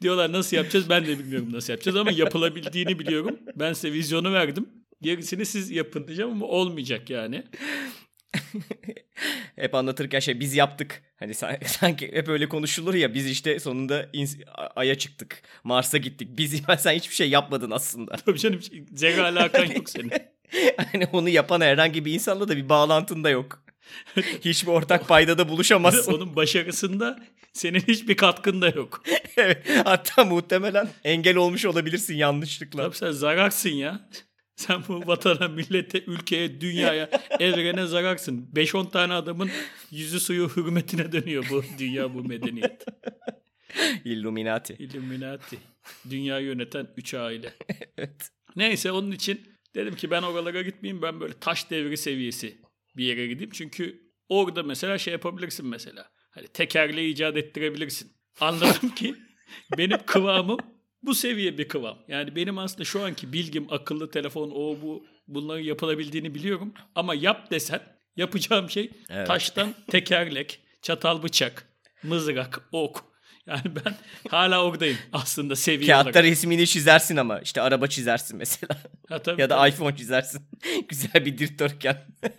Diyorlar 0.01 0.33
nasıl 0.33 0.57
yapacağız? 0.57 0.89
Ben 0.89 1.07
de 1.07 1.19
bilmiyorum 1.19 1.53
nasıl 1.53 1.73
yapacağız 1.73 1.97
ama 1.97 2.11
yapılabildiğini 2.11 2.99
biliyorum. 2.99 3.39
Ben 3.57 3.73
size 3.73 3.93
vizyonu 3.93 4.33
verdim. 4.33 4.69
Gerisini 5.03 5.47
siz 5.47 5.71
yapın 5.71 6.07
diyeceğim 6.07 6.31
ama 6.31 6.47
olmayacak 6.47 7.11
yani. 7.11 7.45
Hep 9.57 9.75
anlatırken 9.75 10.21
şey 10.21 10.41
biz 10.41 10.55
yaptık. 10.57 11.03
Hani 11.19 11.35
san- 11.35 11.57
sanki 11.67 12.13
hep 12.13 12.29
öyle 12.29 12.49
konuşulur 12.49 12.95
ya 12.95 13.15
biz 13.15 13.31
işte 13.31 13.61
sonunda 13.61 14.09
Ay'a 14.77 14.99
çıktık. 14.99 15.43
Mars'a 15.65 15.99
gittik. 15.99 16.29
Biz 16.33 16.63
sen 16.79 16.95
hiçbir 16.95 17.15
şey 17.15 17.31
yapmadın 17.31 17.71
aslında. 17.71 18.17
Tabii 18.17 18.39
canım 18.39 18.61
zerre 18.95 19.23
alakan 19.23 19.65
yok 19.65 19.91
senin. 19.91 20.13
hani 20.93 21.07
onu 21.13 21.29
yapan 21.29 21.61
herhangi 21.61 22.05
bir 22.05 22.13
insanla 22.13 22.49
da 22.49 22.57
bir 22.57 22.69
bağlantın 22.69 23.25
da 23.25 23.31
yok. 23.31 23.65
Hiçbir 24.45 24.69
ortak 24.69 25.09
paydada 25.09 25.49
buluşamazsın. 25.49 26.13
Onun 26.13 26.37
başarısında 26.37 27.25
senin 27.53 27.81
hiçbir 27.81 28.17
katkın 28.17 28.63
da 28.63 28.69
yok. 28.69 29.03
Evet, 29.37 29.67
Hatta 29.85 30.25
muhtemelen 30.25 30.89
engel 31.05 31.37
olmuş 31.37 31.65
olabilirsin 31.65 32.15
yanlışlıkla. 32.15 32.83
Tabii 32.83 32.97
sen 32.97 33.11
zararsın 33.11 33.71
ya. 33.71 34.09
Sen 34.67 34.83
bu 34.89 35.07
vatana, 35.07 35.49
millete, 35.49 36.05
ülkeye, 36.07 36.61
dünyaya, 36.61 37.11
evrene 37.41 37.87
zararsın. 37.87 38.51
5-10 38.55 38.91
tane 38.91 39.13
adamın 39.13 39.51
yüzü 39.91 40.21
suyu 40.21 40.49
hürmetine 40.49 41.13
dönüyor 41.13 41.47
bu 41.51 41.65
dünya, 41.79 42.15
bu 42.15 42.25
medeniyet. 42.25 42.85
Illuminati. 44.05 44.75
Illuminati. 44.75 45.59
Dünyayı 46.11 46.47
yöneten 46.47 46.89
üç 46.97 47.15
aile. 47.15 47.53
Evet. 47.99 48.31
Neyse 48.57 48.93
onun 48.93 49.11
için 49.11 49.41
dedim 49.75 49.95
ki 49.97 50.11
ben 50.11 50.23
oralara 50.23 50.63
gitmeyeyim. 50.63 51.03
Ben 51.03 51.21
böyle 51.21 51.33
taş 51.41 51.71
devri 51.71 51.97
seviyesi 51.97 52.59
bir 52.97 53.05
yere 53.05 53.27
gideyim. 53.27 53.51
Çünkü 53.51 54.11
orada 54.29 54.63
mesela 54.63 54.99
şey 54.99 55.13
yapabilirsin 55.13 55.67
mesela. 55.67 56.11
Hani 56.31 56.47
tekerleği 56.47 57.13
icat 57.13 57.37
ettirebilirsin. 57.37 58.13
Anladım 58.41 58.89
ki 58.95 59.15
benim 59.79 59.99
kıvamım 60.07 60.59
bu 61.03 61.15
seviye 61.15 61.59
bir 61.59 61.69
kıvam. 61.69 61.99
Yani 62.09 62.37
benim 62.37 62.59
aslında 62.59 62.85
şu 62.85 63.05
anki 63.05 63.33
bilgim, 63.33 63.73
akıllı 63.73 64.11
telefon, 64.11 64.51
o 64.55 64.79
bu 64.83 65.07
bunların 65.29 65.63
yapılabildiğini 65.65 66.35
biliyorum. 66.35 66.75
Ama 66.95 67.15
yap 67.15 67.51
desen 67.51 67.81
yapacağım 68.17 68.71
şey 68.71 68.91
Evet. 69.11 69.27
taştan 69.27 69.75
tekerlek, 69.91 70.61
çatal 70.83 71.23
bıçak, 71.23 71.69
mızrak, 72.03 72.69
ok. 72.73 73.05
Yani 73.47 73.63
ben 73.65 73.95
hala 74.31 74.65
oradayım 74.65 74.99
aslında 75.13 75.57
seviye 75.57 75.87
Kağıtta 75.91 76.11
olarak. 76.11 76.25
resmini 76.25 76.67
çizersin 76.67 77.17
ama 77.17 77.41
işte 77.41 77.61
araba 77.61 77.87
çizersin 77.87 78.37
mesela. 78.39 78.77
Ha, 79.09 79.19
tabii, 79.19 79.41
ya 79.41 79.51
da 79.51 79.57
tabii. 79.57 79.71
iPhone 79.71 79.97
çizersin. 79.97 80.43
Güzel 80.89 81.25
bir 81.25 81.39
dikdörtgen. 81.39 81.97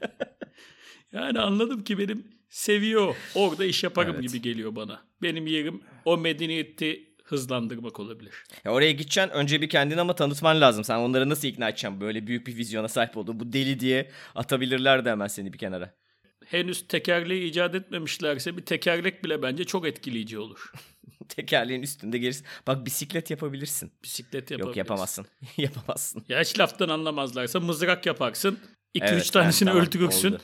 Yani 1.12 1.40
anladım 1.40 1.84
ki 1.84 1.98
benim 1.98 2.28
seviye 2.50 2.98
o. 3.00 3.16
Orada 3.36 3.66
iş 3.66 3.84
yaparım 3.84 4.16
Evet. 4.20 4.28
gibi 4.30 4.42
geliyor 4.42 4.76
bana. 4.76 5.02
Benim 5.22 5.48
yerim 5.48 5.82
o 6.06 6.18
medeniyeti 6.18 7.13
hızlandırmak 7.34 8.00
olabilir. 8.00 8.34
Ya 8.66 8.72
oraya 8.72 8.92
gideceksin 8.92 9.30
önce 9.34 9.62
bir 9.62 9.70
kendini 9.70 10.02
ama 10.02 10.16
tanıtman 10.16 10.62
lazım. 10.62 10.84
Sen 10.84 10.98
onları 10.98 11.30
nasıl 11.30 11.48
ikna 11.48 11.70
edeceksin 11.70 12.02
böyle 12.02 12.28
büyük 12.28 12.48
bir 12.48 12.58
vizyona 12.58 12.88
sahip 12.88 13.18
olduğunu. 13.18 13.40
Bu 13.40 13.54
deli 13.54 13.80
diye 13.80 14.12
atabilirler 14.36 15.06
de 15.06 15.10
hemen 15.12 15.28
seni 15.28 15.54
bir 15.54 15.58
kenara. 15.58 15.94
Henüz 16.46 16.88
tekerleği 16.88 17.50
icat 17.50 17.76
etmemişlerse 17.76 18.58
bir 18.58 18.62
tekerlek 18.66 19.24
bile 19.24 19.42
bence 19.42 19.64
çok 19.64 19.88
etkileyici 19.88 20.40
olur. 20.40 20.72
Tekerleğin 21.30 21.82
üstünde 21.82 22.18
gerisi. 22.18 22.44
Bak 22.68 22.86
bisiklet 22.86 23.30
yapabilirsin. 23.30 23.92
Bisiklet 24.04 24.52
yapabiliriz. 24.52 24.68
Yok 24.68 24.78
yapamazsın. 24.78 25.26
yapamazsın. 25.58 26.24
Ya 26.30 26.42
hiç 26.42 26.60
laftan 26.60 26.90
anlamazlarsa 26.90 27.60
mızrak 27.60 28.06
yaparsın. 28.06 28.60
2-3 28.96 29.04
Evet, 29.14 29.32
tanesini 29.34 29.70
evet, 29.70 29.76
tamam, 29.76 29.88
öldürürsün. 29.88 30.32
oldu. 30.32 30.42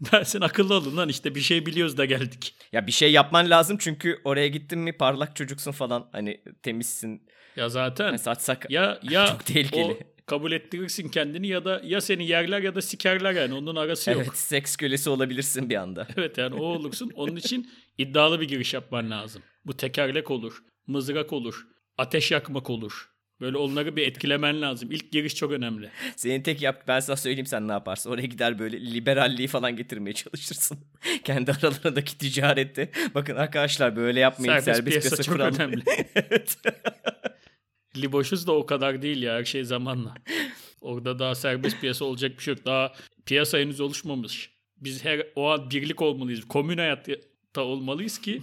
Dersin 0.12 0.40
akıllı 0.40 0.74
olun 0.74 0.96
lan 0.96 1.08
işte 1.08 1.34
bir 1.34 1.40
şey 1.40 1.66
biliyoruz 1.66 1.96
da 1.96 2.04
geldik. 2.04 2.54
Ya 2.72 2.86
bir 2.86 2.92
şey 2.92 3.12
yapman 3.12 3.50
lazım 3.50 3.76
çünkü 3.80 4.20
oraya 4.24 4.48
gittin 4.48 4.78
mi 4.78 4.92
parlak 4.92 5.36
çocuksun 5.36 5.72
falan. 5.72 6.08
Hani 6.12 6.40
temizsin. 6.62 7.28
Ya 7.56 7.68
zaten 7.68 8.04
Hani 8.04 8.18
saçsak. 8.18 8.70
ya 8.70 9.00
ya 9.10 9.26
Çok 9.26 9.46
tehlikeli. 9.46 9.84
o 9.84 9.98
kabul 10.26 10.52
ettirirsin 10.52 11.08
kendini 11.08 11.48
ya 11.48 11.64
da 11.64 11.80
ya 11.84 12.00
seni 12.00 12.26
yerler 12.26 12.62
ya 12.62 12.74
da 12.74 12.82
sikerler 12.82 13.32
yani 13.32 13.54
onun 13.54 13.76
arası 13.76 14.10
yok. 14.10 14.20
Evet 14.24 14.36
seks 14.36 14.76
kölesi 14.76 15.10
olabilirsin 15.10 15.70
bir 15.70 15.76
anda. 15.76 16.06
Evet 16.16 16.38
yani 16.38 16.54
o 16.54 16.62
olursun. 16.64 17.10
Onun 17.14 17.36
için 17.36 17.70
iddialı 17.98 18.40
bir 18.40 18.48
giriş 18.48 18.74
yapman 18.74 19.10
lazım. 19.10 19.42
Bu 19.66 19.76
tekerlek 19.76 20.30
olur, 20.30 20.62
mızrak 20.86 21.32
olur, 21.32 21.66
ateş 21.98 22.30
yakmak 22.30 22.70
olur. 22.70 23.10
Böyle 23.40 23.56
onları 23.56 23.96
bir 23.96 24.06
etkilemen 24.06 24.62
lazım. 24.62 24.90
İlk 24.92 25.12
giriş 25.12 25.34
çok 25.34 25.52
önemli. 25.52 25.90
Senin 26.16 26.42
tek 26.42 26.62
yap 26.62 26.84
ben 26.88 27.00
sana 27.00 27.16
söyleyeyim 27.16 27.46
sen 27.46 27.68
ne 27.68 27.72
yaparsın. 27.72 28.10
Oraya 28.10 28.26
gider 28.26 28.58
böyle 28.58 28.94
liberalliği 28.94 29.48
falan 29.48 29.76
getirmeye 29.76 30.12
çalışırsın. 30.12 30.78
Kendi 31.24 31.52
aralarındaki 31.52 32.18
ticarette. 32.18 32.90
Bakın 33.14 33.36
arkadaşlar 33.36 33.96
böyle 33.96 34.20
yapmayın. 34.20 34.52
Serbest 34.52 34.76
Serbest, 34.76 34.88
piyasa 34.88 35.08
piyasa 35.08 35.22
çok 35.22 35.34
kuralım. 35.34 35.54
önemli. 35.54 35.82
evet. 36.14 36.58
Liboşuz 37.96 38.46
da 38.46 38.52
o 38.52 38.66
kadar 38.66 39.02
değil 39.02 39.22
ya 39.22 39.34
her 39.34 39.44
şey 39.44 39.64
zamanla. 39.64 40.14
Orada 40.80 41.18
daha 41.18 41.34
serbest 41.34 41.80
piyasa 41.80 42.04
olacak 42.04 42.38
bir 42.38 42.42
şey 42.42 42.54
yok. 42.54 42.64
Daha 42.64 42.92
piyasa 43.26 43.58
henüz 43.58 43.80
oluşmamış. 43.80 44.50
Biz 44.76 45.04
her 45.04 45.26
o 45.36 45.50
an 45.50 45.70
birlik 45.70 46.02
olmalıyız. 46.02 46.44
Komün 46.48 46.78
hayatta 46.78 47.62
olmalıyız 47.62 48.20
ki 48.20 48.42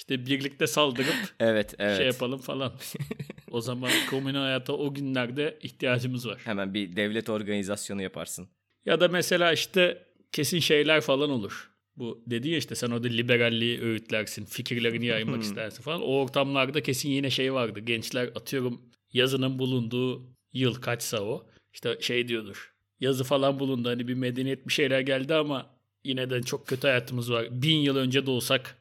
işte 0.00 0.26
birlikte 0.26 0.66
saldırıp 0.66 1.14
evet, 1.40 1.74
evet. 1.78 1.96
şey 1.96 2.06
yapalım 2.06 2.40
falan. 2.40 2.72
o 3.50 3.60
zaman 3.60 3.90
komün 4.10 4.34
hayata 4.34 4.72
o 4.72 4.94
günlerde 4.94 5.58
ihtiyacımız 5.62 6.26
var. 6.26 6.40
Hemen 6.44 6.74
bir 6.74 6.96
devlet 6.96 7.28
organizasyonu 7.28 8.02
yaparsın. 8.02 8.48
Ya 8.86 9.00
da 9.00 9.08
mesela 9.08 9.52
işte 9.52 10.06
kesin 10.32 10.58
şeyler 10.58 11.00
falan 11.00 11.30
olur. 11.30 11.70
Bu 11.96 12.24
dedi 12.26 12.48
ya 12.48 12.56
işte 12.56 12.74
sen 12.74 12.90
orada 12.90 13.08
liberalliği 13.08 13.80
öğütlersin, 13.80 14.44
fikirlerini 14.44 15.06
yaymak 15.06 15.42
istersin 15.42 15.82
falan. 15.82 16.02
O 16.02 16.20
ortamlarda 16.20 16.82
kesin 16.82 17.10
yine 17.10 17.30
şey 17.30 17.52
vardı. 17.52 17.80
Gençler 17.80 18.24
atıyorum 18.24 18.80
yazının 19.12 19.58
bulunduğu 19.58 20.22
yıl 20.52 20.74
kaçsa 20.74 21.22
o. 21.22 21.46
İşte 21.72 21.98
şey 22.00 22.28
diyordur. 22.28 22.74
Yazı 23.00 23.24
falan 23.24 23.60
bulundu 23.60 23.88
hani 23.88 24.08
bir 24.08 24.14
medeniyet 24.14 24.68
bir 24.68 24.72
şeyler 24.72 25.00
geldi 25.00 25.34
ama 25.34 25.70
yine 26.04 26.30
de 26.30 26.42
çok 26.42 26.66
kötü 26.66 26.86
hayatımız 26.86 27.32
var. 27.32 27.46
Bin 27.50 27.76
yıl 27.76 27.96
önce 27.96 28.26
de 28.26 28.30
olsak 28.30 28.79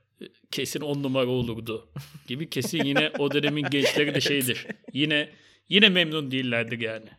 kesin 0.51 0.82
on 0.82 1.03
numara 1.03 1.27
olurdu 1.27 1.89
gibi 2.27 2.49
kesin 2.49 2.84
yine 2.84 3.12
o 3.19 3.32
dönemin 3.32 3.63
gençleri 3.63 4.15
de 4.15 4.21
şeydir. 4.29 4.67
Yine 4.93 5.29
yine 5.69 5.89
memnun 5.89 6.32
değillerdir 6.32 6.79
yani. 6.79 7.10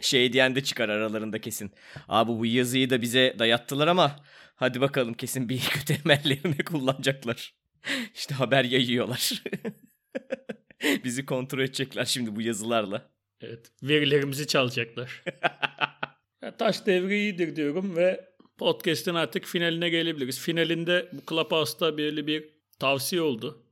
Şey 0.00 0.32
diyen 0.32 0.54
de 0.54 0.64
çıkar 0.64 0.88
aralarında 0.88 1.40
kesin. 1.40 1.70
Abi 2.08 2.32
bu 2.32 2.46
yazıyı 2.46 2.90
da 2.90 3.02
bize 3.02 3.36
dayattılar 3.38 3.88
ama 3.88 4.16
hadi 4.54 4.80
bakalım 4.80 5.14
kesin 5.14 5.48
bir 5.48 5.60
kötü 5.70 5.94
emellerini 6.04 6.64
kullanacaklar. 6.64 7.54
İşte 8.14 8.34
haber 8.34 8.64
yayıyorlar. 8.64 9.42
Bizi 11.04 11.26
kontrol 11.26 11.60
edecekler 11.60 12.04
şimdi 12.04 12.36
bu 12.36 12.42
yazılarla. 12.42 13.10
Evet. 13.40 13.72
Verilerimizi 13.82 14.46
çalacaklar. 14.46 15.24
taş 16.58 16.86
devri 16.86 17.18
iyidir 17.18 17.56
diyorum 17.56 17.96
ve 17.96 18.35
podcast'in 18.58 19.14
artık 19.14 19.44
finaline 19.44 19.88
gelebiliriz. 19.88 20.40
Finalinde 20.40 21.08
bu 21.12 21.20
Clubhouse'da 21.30 21.98
böyle 21.98 22.26
bir 22.26 22.44
tavsiye 22.78 23.22
oldu. 23.22 23.62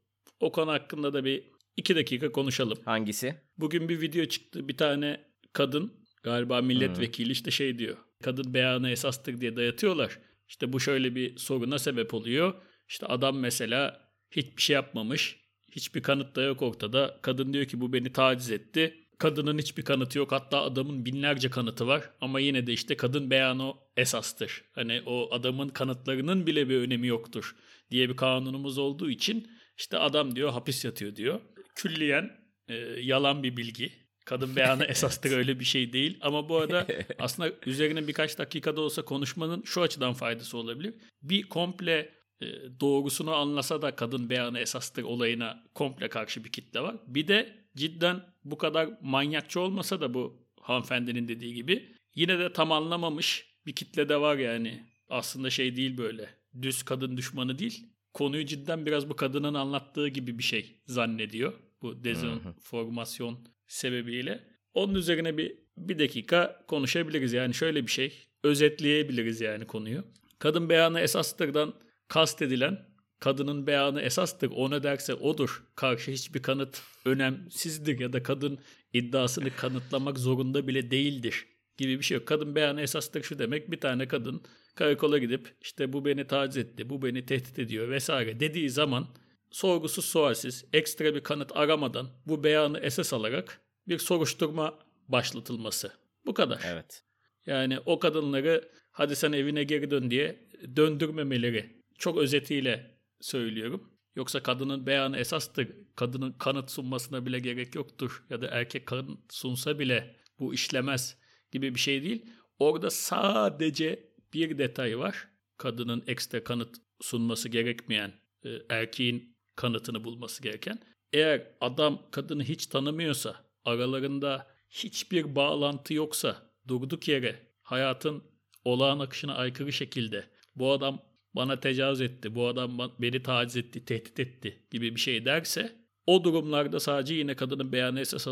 O 0.40 0.52
konu 0.52 0.72
hakkında 0.72 1.14
da 1.14 1.24
bir 1.24 1.44
iki 1.76 1.96
dakika 1.96 2.32
konuşalım. 2.32 2.78
Hangisi? 2.84 3.34
Bugün 3.58 3.88
bir 3.88 4.00
video 4.00 4.24
çıktı. 4.24 4.68
Bir 4.68 4.76
tane 4.76 5.20
kadın 5.52 5.92
galiba 6.22 6.62
milletvekili 6.62 7.32
işte 7.32 7.50
şey 7.50 7.78
diyor. 7.78 7.96
Kadın 8.22 8.54
beyanı 8.54 8.90
esastır 8.90 9.40
diye 9.40 9.56
dayatıyorlar. 9.56 10.18
İşte 10.48 10.72
bu 10.72 10.80
şöyle 10.80 11.14
bir 11.14 11.36
soruna 11.36 11.78
sebep 11.78 12.14
oluyor. 12.14 12.54
İşte 12.88 13.06
adam 13.06 13.38
mesela 13.38 14.10
hiçbir 14.30 14.62
şey 14.62 14.74
yapmamış. 14.74 15.36
Hiçbir 15.72 16.02
kanıt 16.02 16.36
da 16.36 16.42
yok 16.42 16.62
ortada. 16.62 17.18
Kadın 17.22 17.52
diyor 17.52 17.64
ki 17.64 17.80
bu 17.80 17.92
beni 17.92 18.12
taciz 18.12 18.50
etti. 18.50 19.03
Kadının 19.18 19.58
hiçbir 19.58 19.82
kanıtı 19.82 20.18
yok. 20.18 20.32
Hatta 20.32 20.62
adamın 20.62 21.04
binlerce 21.04 21.50
kanıtı 21.50 21.86
var. 21.86 22.10
Ama 22.20 22.40
yine 22.40 22.66
de 22.66 22.72
işte 22.72 22.96
kadın 22.96 23.30
beyanı 23.30 23.74
esastır. 23.96 24.64
Hani 24.72 25.02
o 25.06 25.28
adamın 25.34 25.68
kanıtlarının 25.68 26.46
bile 26.46 26.68
bir 26.68 26.76
önemi 26.76 27.06
yoktur 27.06 27.56
diye 27.90 28.08
bir 28.08 28.16
kanunumuz 28.16 28.78
olduğu 28.78 29.10
için 29.10 29.50
işte 29.78 29.98
adam 29.98 30.36
diyor 30.36 30.50
hapis 30.50 30.84
yatıyor 30.84 31.16
diyor. 31.16 31.40
Külliyen 31.74 32.30
e, 32.68 32.74
yalan 33.00 33.42
bir 33.42 33.56
bilgi. 33.56 33.92
Kadın 34.24 34.56
beyanı 34.56 34.84
esastır 34.88 35.32
öyle 35.36 35.60
bir 35.60 35.64
şey 35.64 35.92
değil. 35.92 36.18
Ama 36.20 36.48
bu 36.48 36.56
arada 36.56 36.86
aslında 37.18 37.52
üzerine 37.66 38.08
birkaç 38.08 38.38
dakikada 38.38 38.80
olsa 38.80 39.04
konuşmanın 39.04 39.62
şu 39.62 39.82
açıdan 39.82 40.12
faydası 40.12 40.58
olabilir. 40.58 40.94
Bir 41.22 41.42
komple 41.42 42.14
e, 42.40 42.46
doğrusunu 42.80 43.34
anlasa 43.34 43.82
da 43.82 43.96
kadın 43.96 44.30
beyanı 44.30 44.58
esastır 44.58 45.02
olayına 45.02 45.64
komple 45.74 46.08
karşı 46.08 46.44
bir 46.44 46.52
kitle 46.52 46.80
var. 46.80 46.96
Bir 47.06 47.28
de 47.28 47.66
cidden 47.76 48.33
bu 48.44 48.58
kadar 48.58 48.88
manyakçı 49.02 49.60
olmasa 49.60 50.00
da 50.00 50.14
bu 50.14 50.48
hanımefendinin 50.60 51.28
dediği 51.28 51.54
gibi 51.54 51.94
yine 52.14 52.38
de 52.38 52.52
tam 52.52 52.72
anlamamış 52.72 53.46
bir 53.66 53.72
kitle 53.72 54.08
de 54.08 54.20
var 54.20 54.36
yani. 54.36 54.84
Aslında 55.08 55.50
şey 55.50 55.76
değil 55.76 55.98
böyle 55.98 56.28
düz 56.62 56.82
kadın 56.82 57.16
düşmanı 57.16 57.58
değil. 57.58 57.86
Konuyu 58.12 58.46
cidden 58.46 58.86
biraz 58.86 59.10
bu 59.10 59.16
kadının 59.16 59.54
anlattığı 59.54 60.08
gibi 60.08 60.38
bir 60.38 60.42
şey 60.42 60.80
zannediyor. 60.86 61.52
Bu 61.82 62.04
dezenformasyon 62.04 63.48
sebebiyle. 63.66 64.44
Onun 64.74 64.94
üzerine 64.94 65.38
bir, 65.38 65.58
bir 65.76 65.98
dakika 65.98 66.64
konuşabiliriz. 66.68 67.32
Yani 67.32 67.54
şöyle 67.54 67.86
bir 67.86 67.90
şey. 67.90 68.26
Özetleyebiliriz 68.42 69.40
yani 69.40 69.66
konuyu. 69.66 70.04
Kadın 70.38 70.68
beyanı 70.68 71.00
esastırdan 71.00 71.74
kastedilen 72.08 72.86
kadının 73.20 73.66
beyanı 73.66 74.00
esastır. 74.00 74.50
O 74.54 74.70
ne 74.70 74.82
derse 74.82 75.14
odur. 75.14 75.64
Karşı 75.76 76.10
hiçbir 76.10 76.42
kanıt 76.42 76.82
önemsizdir 77.04 78.00
ya 78.00 78.12
da 78.12 78.22
kadın 78.22 78.58
iddiasını 78.92 79.50
kanıtlamak 79.56 80.18
zorunda 80.18 80.66
bile 80.66 80.90
değildir 80.90 81.46
gibi 81.76 81.98
bir 81.98 82.04
şey 82.04 82.18
yok. 82.18 82.26
Kadın 82.26 82.54
beyanı 82.54 82.80
esastır 82.80 83.22
şu 83.22 83.38
demek. 83.38 83.70
Bir 83.70 83.80
tane 83.80 84.08
kadın 84.08 84.42
karakola 84.74 85.18
gidip 85.18 85.56
işte 85.60 85.92
bu 85.92 86.04
beni 86.04 86.26
taciz 86.26 86.56
etti, 86.56 86.90
bu 86.90 87.02
beni 87.02 87.26
tehdit 87.26 87.58
ediyor 87.58 87.88
vesaire 87.88 88.40
dediği 88.40 88.70
zaman 88.70 89.08
sorgusuz 89.50 90.04
sualsiz 90.04 90.64
ekstra 90.72 91.14
bir 91.14 91.20
kanıt 91.20 91.56
aramadan 91.56 92.08
bu 92.26 92.44
beyanı 92.44 92.78
esas 92.78 93.12
alarak 93.12 93.60
bir 93.88 93.98
soruşturma 93.98 94.78
başlatılması. 95.08 95.92
Bu 96.26 96.34
kadar. 96.34 96.62
Evet. 96.66 97.02
Yani 97.46 97.78
o 97.86 97.98
kadınları 97.98 98.70
hadi 98.90 99.16
sen 99.16 99.32
evine 99.32 99.64
geri 99.64 99.90
dön 99.90 100.10
diye 100.10 100.48
döndürmemeleri 100.76 101.82
çok 101.98 102.18
özetiyle 102.18 102.93
söylüyorum. 103.24 103.90
Yoksa 104.16 104.42
kadının 104.42 104.86
beyanı 104.86 105.16
esastır. 105.16 105.68
Kadının 105.96 106.32
kanıt 106.32 106.70
sunmasına 106.70 107.26
bile 107.26 107.38
gerek 107.38 107.74
yoktur. 107.74 108.24
Ya 108.30 108.42
da 108.42 108.46
erkek 108.46 108.86
kanıt 108.86 109.18
sunsa 109.34 109.78
bile 109.78 110.16
bu 110.38 110.54
işlemez 110.54 111.18
gibi 111.52 111.74
bir 111.74 111.80
şey 111.80 112.02
değil. 112.02 112.26
Orada 112.58 112.90
sadece 112.90 114.12
bir 114.34 114.58
detay 114.58 114.98
var. 114.98 115.28
Kadının 115.56 116.04
ekstra 116.06 116.44
kanıt 116.44 116.76
sunması 117.00 117.48
gerekmeyen, 117.48 118.12
e, 118.44 118.50
erkeğin 118.68 119.36
kanıtını 119.56 120.04
bulması 120.04 120.42
gereken. 120.42 120.78
Eğer 121.12 121.54
adam 121.60 122.02
kadını 122.10 122.44
hiç 122.44 122.66
tanımıyorsa, 122.66 123.36
aralarında 123.64 124.46
hiçbir 124.70 125.36
bağlantı 125.36 125.94
yoksa, 125.94 126.50
durduk 126.68 127.08
yere 127.08 127.48
hayatın 127.62 128.24
olağan 128.64 128.98
akışına 128.98 129.34
aykırı 129.34 129.72
şekilde 129.72 130.30
bu 130.56 130.72
adam 130.72 131.13
bana 131.36 131.60
tecavüz 131.60 132.00
etti, 132.00 132.34
bu 132.34 132.46
adam 132.46 132.78
beni 132.98 133.22
taciz 133.22 133.56
etti, 133.56 133.84
tehdit 133.84 134.20
etti 134.20 134.58
gibi 134.70 134.94
bir 134.94 135.00
şey 135.00 135.24
derse 135.24 135.72
o 136.06 136.24
durumlarda 136.24 136.80
sadece 136.80 137.14
yine 137.14 137.34
kadının 137.34 137.72
beyanı 137.72 138.00
esas, 138.00 138.26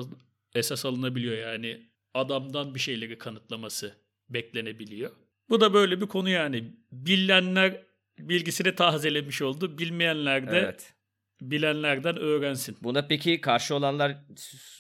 esas 0.55 0.85
alınabiliyor. 0.87 1.39
Yani 1.39 1.81
adamdan 2.15 2.75
bir 2.75 2.81
şeyleri 2.81 3.19
kanıtlaması 3.19 3.95
beklenebiliyor. 4.29 5.11
Bu 5.49 5.61
da 5.61 5.75
böyle 5.75 6.01
bir 6.01 6.07
konu 6.07 6.29
yani. 6.29 6.73
Bilenler 6.93 7.83
bilgisini 8.19 8.75
tazelemiş 8.75 9.43
oldu. 9.43 9.79
Bilmeyenler 9.79 10.51
de 10.51 10.59
Evet. 10.59 10.95
bilenlerden 11.41 12.17
öğrensin. 12.17 12.77
Buna 12.83 13.07
peki 13.07 13.41
karşı 13.41 13.75
olanlar 13.75 14.17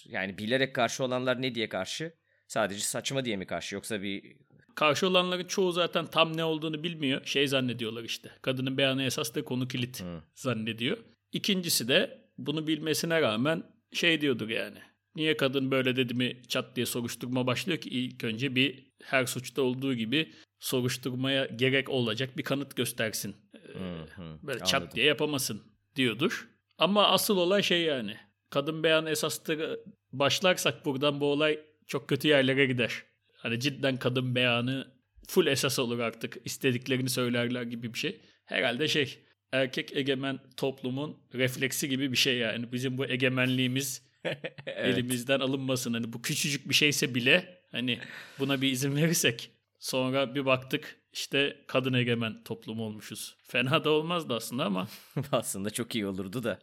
yani 0.04 0.38
bilerek 0.38 0.74
karşı 0.74 1.04
olanlar 1.04 1.42
ne 1.42 1.54
diye 1.54 1.68
karşı? 1.68 2.14
Sadece 2.48 2.80
saçma 2.80 3.24
diye 3.24 3.37
mi 3.37 3.46
karşı 3.46 3.74
yoksa 3.74 4.02
bir 4.02 4.37
Karşı 4.74 5.08
olanların 5.08 5.44
çoğu 5.46 5.72
zaten 5.72 6.06
tam 6.06 6.37
ne 6.37 6.44
olduğunu 6.44 6.82
bilmiyor. 6.82 7.24
Şey 7.24 7.46
zannediyorlar 7.46 8.04
işte. 8.04 8.30
Kadının 8.42 8.76
beyanı 8.78 9.02
esas 9.04 9.35
da 9.35 9.44
konu 9.44 9.68
kilit 9.68 10.02
Hı. 10.02 10.22
zannediyor. 10.35 10.98
İkincisi 11.32 11.88
de 11.88 12.18
bunu 12.38 12.66
bilmesine 12.66 13.20
rağmen 13.22 13.62
şey 13.92 14.20
diyordur 14.20 14.48
yani. 14.48 14.78
Niye 15.16 15.37
kadın 15.37 15.70
böyle 15.70 15.96
dedi 15.96 16.14
mi 16.14 16.42
çat 16.48 16.76
diye 16.76 16.87
soruşturma 16.87 17.46
başlıyor 17.46 17.78
ki 17.78 17.88
ilk 17.90 18.24
önce 18.24 18.54
bir 18.54 18.87
her 19.02 19.26
suçta 19.26 19.62
olduğu 19.62 19.94
gibi 19.94 20.32
soruşturmaya 20.61 21.46
gerek 21.46 21.88
olacak 21.88 22.37
bir 22.37 22.42
kanıt 22.42 22.76
göstersin. 22.76 23.37
Ee, 23.54 23.58
Hı 23.78 24.22
hı, 24.22 24.38
Böyle 24.42 24.61
anladım. 24.61 24.66
çat 24.66 24.94
diye 24.94 25.06
yapamasın 25.06 25.62
diyordur. 25.96 26.48
Ama 26.78 27.06
asıl 27.08 27.37
olay 27.37 27.62
şey 27.62 27.82
yani. 27.82 28.16
Kadın 28.50 28.82
beyanı 28.82 29.11
esastır 29.11 29.78
başlarsak 30.12 30.85
buradan 30.85 31.20
bu 31.20 31.26
olay 31.26 31.61
çok 31.87 32.08
kötü 32.08 32.28
yerlere 32.28 32.66
gider. 32.66 33.02
Hani 33.42 33.61
cidden 33.61 33.96
kadın 33.96 34.35
beyanı 34.35 34.92
full 35.28 35.46
esas 35.46 35.78
olur 35.78 35.98
artık. 35.98 36.37
istediklerini 36.44 37.11
söylerler 37.11 37.62
gibi 37.62 37.94
bir 37.94 37.98
şey. 37.98 38.20
Herhalde 38.44 38.88
şey 38.88 39.18
erkek 39.52 39.96
egemen 39.96 40.38
toplumun 40.57 41.22
refleksi 41.35 41.88
gibi 41.88 42.12
bir 42.12 42.16
şey 42.16 42.38
yani. 42.38 42.72
Bizim 42.72 42.98
bu 42.98 43.07
egemenliğimiz 43.07 44.02
Evet. 44.66 44.98
elimizden 44.98 45.40
alınmasın. 45.40 45.92
Hani 45.92 46.12
bu 46.12 46.22
küçücük 46.22 46.68
bir 46.68 46.74
şeyse 46.74 47.14
bile 47.14 47.62
hani 47.70 47.98
buna 48.38 48.61
bir 48.61 48.72
izin 48.72 48.96
verirsek 48.96 49.50
sonra 49.78 50.35
bir 50.35 50.46
baktık 50.46 51.00
işte 51.12 51.64
kadın 51.66 51.92
egemen 51.92 52.44
toplum 52.44 52.81
olmuşuz. 52.81 53.37
Fena 53.42 53.85
da 53.85 53.90
olmazdı 53.90 54.35
aslında 54.35 54.64
ama 54.64 54.88
Aslında 55.33 55.70
çok 55.70 55.94
iyi 55.94 56.07
olurdu 56.07 56.42
da. 56.44 56.59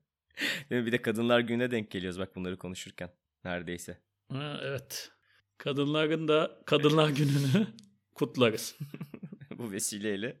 bir 0.70 0.92
de 0.92 1.02
kadınlar 1.02 1.40
gününe 1.40 1.70
denk 1.70 1.90
geliyoruz 1.90 2.18
bak 2.18 2.36
bunları 2.36 2.56
konuşurken. 2.58 3.10
Neredeyse. 3.44 3.98
Ha, 4.32 4.60
evet. 4.64 5.10
Kadınların 5.58 6.28
da 6.28 6.58
Kadınlar 6.66 7.08
Günü'nü 7.08 7.66
kutlarız. 8.14 8.76
Bu 9.58 9.72
vesileyle. 9.72 10.36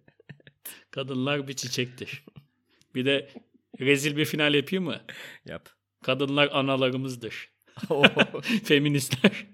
Kadınlar 0.90 1.48
bir 1.48 1.52
çiçektir. 1.52 2.24
Bir 2.94 3.04
de 3.04 3.30
rezil 3.80 4.16
bir 4.16 4.24
final 4.24 4.54
yapayım 4.54 4.84
mı? 4.84 5.00
Yap. 5.46 5.68
Kadınlar 6.02 6.48
analarımızdır. 6.52 7.50
Feministler. 8.64 9.46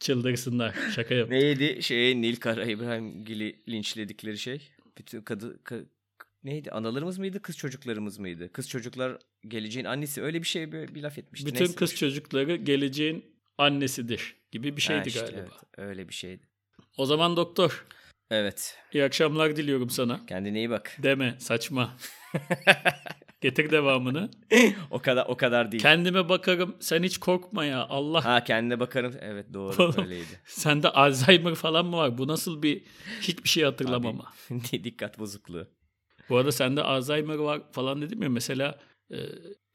Çıldırsınlar. 0.00 0.74
Şaka 0.94 1.14
yap. 1.14 1.30
Neydi 1.30 1.82
şey 1.82 2.22
Nil 2.22 2.36
Kara 2.36 2.64
İbrahimgil'i 2.64 3.62
linçledikleri 3.68 4.38
şey? 4.38 4.70
Bütün 4.98 5.22
kadı 5.22 5.56
ka- 5.64 5.86
neydi? 6.44 6.70
Analarımız 6.70 7.18
mıydı, 7.18 7.42
kız 7.42 7.56
çocuklarımız 7.56 8.18
mıydı? 8.18 8.52
Kız 8.52 8.68
çocuklar 8.68 9.18
geleceğin 9.48 9.86
annesi 9.86 10.22
öyle 10.22 10.42
bir 10.42 10.46
şey 10.46 10.72
bir, 10.72 10.94
bir 10.94 11.02
laf 11.02 11.18
etmişti. 11.18 11.46
Bütün 11.46 11.60
Neyse, 11.60 11.74
kız 11.74 11.94
çocukları 11.94 12.56
geleceğin 12.56 13.33
annesidir 13.58 14.36
gibi 14.52 14.76
bir 14.76 14.82
şeydi 14.82 15.08
işte, 15.08 15.20
galiba. 15.20 15.38
evet, 15.38 15.52
öyle 15.76 16.08
bir 16.08 16.14
şeydi. 16.14 16.42
O 16.98 17.06
zaman 17.06 17.36
doktor 17.36 17.84
Evet. 18.30 18.78
iyi 18.92 19.04
akşamlar 19.04 19.56
diliyorum 19.56 19.90
sana. 19.90 20.26
Kendine 20.26 20.58
iyi 20.58 20.70
bak. 20.70 20.96
Deme 21.02 21.34
saçma. 21.38 21.96
Getir 23.40 23.70
devamını. 23.70 24.30
O 24.90 24.98
kadar 24.98 25.26
o 25.28 25.36
kadar 25.36 25.72
değil. 25.72 25.82
Kendime 25.82 26.28
bakarım 26.28 26.76
sen 26.80 27.02
hiç 27.02 27.18
korkma 27.18 27.64
ya 27.64 27.86
Allah. 27.86 28.24
ha 28.24 28.44
kendine 28.44 28.80
bakarım. 28.80 29.14
Evet 29.20 29.46
doğru 29.54 29.82
Oğlum. 29.84 29.94
öyleydi. 30.04 30.40
Sende 30.46 30.88
Alzheimer 30.88 31.54
falan 31.54 31.86
mı 31.86 31.96
var? 31.96 32.18
Bu 32.18 32.28
nasıl 32.28 32.62
bir 32.62 32.82
hiçbir 33.20 33.48
şey 33.48 33.64
hatırlamama. 33.64 34.32
Dikkat 34.72 35.18
bozukluğu. 35.18 35.66
Bu 36.28 36.36
arada 36.36 36.52
sende 36.52 36.82
Alzheimer 36.82 37.34
var 37.36 37.72
falan 37.72 38.02
dedim 38.02 38.22
ya 38.22 38.28
mesela 38.28 38.78
e, 39.10 39.16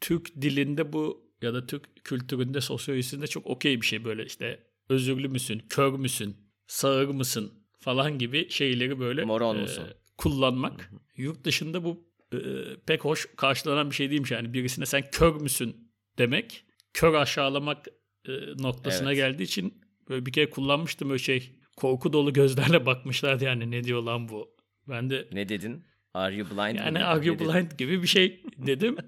Türk 0.02 0.42
dilinde 0.42 0.94
bu 0.94 1.29
ya 1.42 1.54
da 1.54 1.66
Türk 1.68 2.04
kültüründe 2.06 2.62
sosyolojisinde 2.62 3.28
çok 3.28 3.48
okey 3.48 3.82
bir 3.82 3.86
şey 3.86 4.06
böyle 4.06 4.26
işte 4.26 4.64
özürlü 4.90 5.28
müsün, 5.28 5.60
kör 5.70 5.94
müsün, 5.94 6.36
sağır 6.68 7.08
mısın 7.08 7.54
falan 7.80 8.18
gibi 8.18 8.50
şeyleri 8.50 9.00
böyle 9.00 9.26
Moron 9.26 9.58
e, 9.58 9.62
musun? 9.62 9.84
kullanmak. 10.18 10.92
Yurt 11.18 11.44
dışında 11.44 11.84
bu 11.84 12.08
e, 12.34 12.38
pek 12.86 13.06
hoş 13.06 13.28
karşılanan 13.38 13.90
bir 13.90 13.96
şey 13.96 14.12
değilmiş 14.12 14.32
yani 14.32 14.54
birisine 14.54 14.86
sen 14.86 15.04
kör 15.12 15.36
müsün 15.42 15.92
demek 16.18 16.64
kör 16.94 17.14
aşağılamak 17.14 17.88
e, 18.28 18.32
noktasına 18.58 19.10
Evet. 19.14 19.18
geldiği 19.18 19.44
için 19.44 19.82
böyle 20.10 20.26
bir 20.26 20.32
kere 20.32 20.50
kullanmıştım 20.50 21.10
öyle 21.10 21.20
şey 21.24 21.56
korku 21.78 22.14
dolu 22.14 22.34
gözlerle 22.34 22.86
bakmışlardı 22.86 23.44
yani 23.44 23.72
ne 23.72 23.84
diyor 23.84 24.04
lan 24.04 24.30
bu. 24.30 24.50
Ben 24.90 25.10
de 25.10 25.28
Ne 25.32 25.50
dedin? 25.50 25.84
Are 26.14 26.36
you 26.36 26.48
blind? 26.50 26.76
yani? 26.80 27.04
Are 27.06 27.26
You? 27.26 27.40
Blind 27.40 27.72
gibi 27.78 28.02
bir 28.02 28.08
şey 28.08 28.44
dedim. 28.58 28.98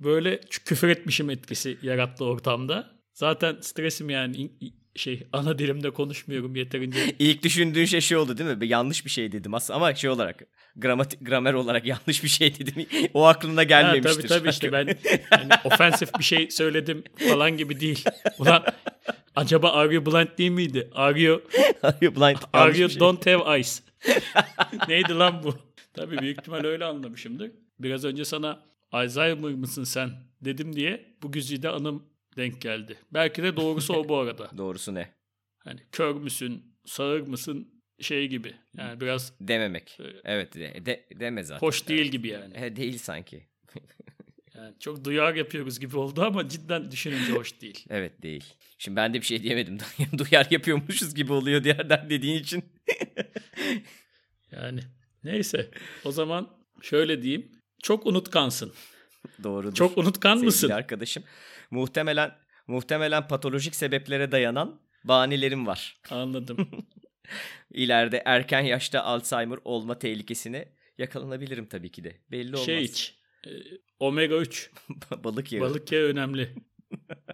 Böyle 0.00 0.40
küfür 0.64 0.88
etmişim 0.88 1.30
etkisi 1.30 1.78
yarattı 1.82 2.24
ortamda. 2.24 2.90
Zaten 3.12 3.56
stresim 3.60 4.10
yani 4.10 4.50
şey 4.96 5.26
ana 5.32 5.58
dilimde 5.58 5.90
konuşmuyorum 5.90 6.56
yeterince. 6.56 6.98
İlk 7.18 7.42
düşündüğün 7.42 7.84
şey 7.84 8.00
şey 8.00 8.16
oldu 8.16 8.38
değil 8.38 8.56
mi? 8.56 8.66
Yanlış 8.66 9.04
bir 9.04 9.10
şey 9.10 9.32
dedim 9.32 9.54
aslında 9.54 9.76
ama 9.76 9.94
şey 9.94 10.10
olarak 10.10 10.42
gramatik 10.76 11.20
gramer 11.26 11.52
olarak 11.54 11.86
yanlış 11.86 12.24
bir 12.24 12.28
şey 12.28 12.58
dedim. 12.58 12.86
O 13.14 13.24
aklına 13.26 13.60
Ha, 13.60 13.62
gelmemiştir. 13.64 14.28
tabii 14.28 14.28
tabii 14.28 14.48
işte 14.48 14.72
ben 14.72 14.86
yani 15.32 15.48
ofensif 15.64 16.18
bir 16.18 16.24
şey 16.24 16.50
söyledim 16.50 17.04
falan 17.28 17.56
gibi 17.56 17.80
değil. 17.80 18.04
Ulan 18.38 18.64
acaba 19.36 19.72
Are 19.72 19.94
You 19.94 20.06
Blind 20.06 20.38
değil 20.38 20.50
miydi? 20.50 20.90
Are 20.94 21.20
You, 21.20 21.42
Are 21.82 21.96
you 22.00 22.14
blind? 22.16 22.36
are 22.52 22.78
you 22.78 22.90
şey. 22.90 23.00
Don't 23.00 23.26
Have 23.26 23.56
Eyes? 23.56 23.82
Neydi 24.88 25.12
lan 25.14 25.42
bu? 25.44 25.54
Tabii 25.94 26.18
büyük 26.18 26.38
ihtimal 26.38 26.64
öyle 26.64 26.84
anlamışımdır. 26.84 27.50
Biraz 27.78 28.04
önce 28.04 28.24
sana 28.24 28.62
Alzheimer 28.94 29.52
mısın 29.52 29.84
sen 29.84 30.10
dedim 30.40 30.76
diye 30.76 31.14
bu 31.22 31.32
güzide 31.32 31.68
anım 31.68 32.06
denk 32.36 32.62
geldi. 32.62 32.96
Belki 33.12 33.42
de 33.42 33.56
doğrusu 33.56 33.94
o 33.94 34.08
bu 34.08 34.16
arada. 34.16 34.50
Doğrusu 34.56 34.94
ne? 34.94 35.14
Hani 35.58 35.80
kör 35.92 36.14
müsün, 36.14 36.76
sağır 36.84 37.20
mısın 37.20 37.82
şey 38.00 38.28
gibi. 38.28 38.54
Yani 38.76 39.00
biraz 39.00 39.32
Dememek. 39.40 39.98
Evet. 40.00 40.20
Evet 40.24 40.54
de, 40.54 40.86
de- 40.86 41.06
deme 41.20 41.44
zaten. 41.44 41.66
hoş 41.66 41.88
değil 41.88 42.06
gibi 42.06 42.28
yani. 42.28 42.54
He, 42.54 42.76
değil 42.76 42.98
sanki. 42.98 43.46
yani. 44.54 44.74
Çok 44.80 45.04
duyar 45.04 45.34
yapıyoruz 45.34 45.80
gibi 45.80 45.96
oldu 45.96 46.22
ama 46.22 46.48
cidden 46.48 46.90
düşününce 46.90 47.32
hoş 47.32 47.60
değil. 47.60 47.84
Evet 47.90 48.22
değil. 48.22 48.44
Şimdi 48.78 48.96
ben 48.96 49.14
de 49.14 49.20
bir 49.20 49.26
şey 49.26 49.42
diyemedim. 49.42 49.78
Duyar 50.18 50.46
yapıyormuşuz 50.50 51.14
gibi 51.14 51.32
oluyor 51.32 51.64
diğerden 51.64 52.10
dediğin 52.10 52.40
için. 52.40 52.64
Yani 54.52 54.80
neyse 55.24 55.70
o 56.04 56.12
zaman 56.12 56.56
şöyle 56.82 57.22
diyeyim. 57.22 57.63
Çok 57.84 58.06
unutkansın. 58.06 58.72
Doğrudur. 59.42 59.74
Çok 59.74 59.98
unutkan 59.98 60.34
Sevgili 60.34 60.46
mısın? 60.46 60.68
arkadaşım. 60.68 61.24
Muhtemelen 61.70 62.34
muhtemelen 62.66 63.28
patolojik 63.28 63.74
sebeplere 63.74 64.32
dayanan 64.32 64.80
bahanelerim 65.04 65.66
var. 65.66 66.00
Anladım. 66.10 66.68
İleride 67.70 68.22
erken 68.24 68.60
yaşta 68.60 69.02
Alzheimer 69.02 69.58
olma 69.64 69.98
tehlikesine 69.98 70.68
yakalanabilirim 70.98 71.66
tabii 71.66 71.90
ki 71.90 72.04
de. 72.04 72.16
Belli 72.30 72.48
olmaz. 72.56 72.66
şey 72.66 72.84
iç. 72.84 73.14
e, 73.46 73.50
Omega 74.00 74.36
3. 74.36 74.70
Balık 75.24 75.52
yağı. 75.52 75.62
Balık 75.62 75.92
yağı 75.92 76.02
önemli. 76.04 76.54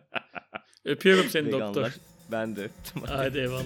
Öpüyorum 0.85 1.31
seni 1.31 1.47
Veganlar. 1.47 1.67
doktor. 1.75 1.93
Ben 2.33 2.57
de 2.57 2.65
öptüm. 2.65 3.03
Hadi 3.07 3.39
eyvallah. 3.39 3.65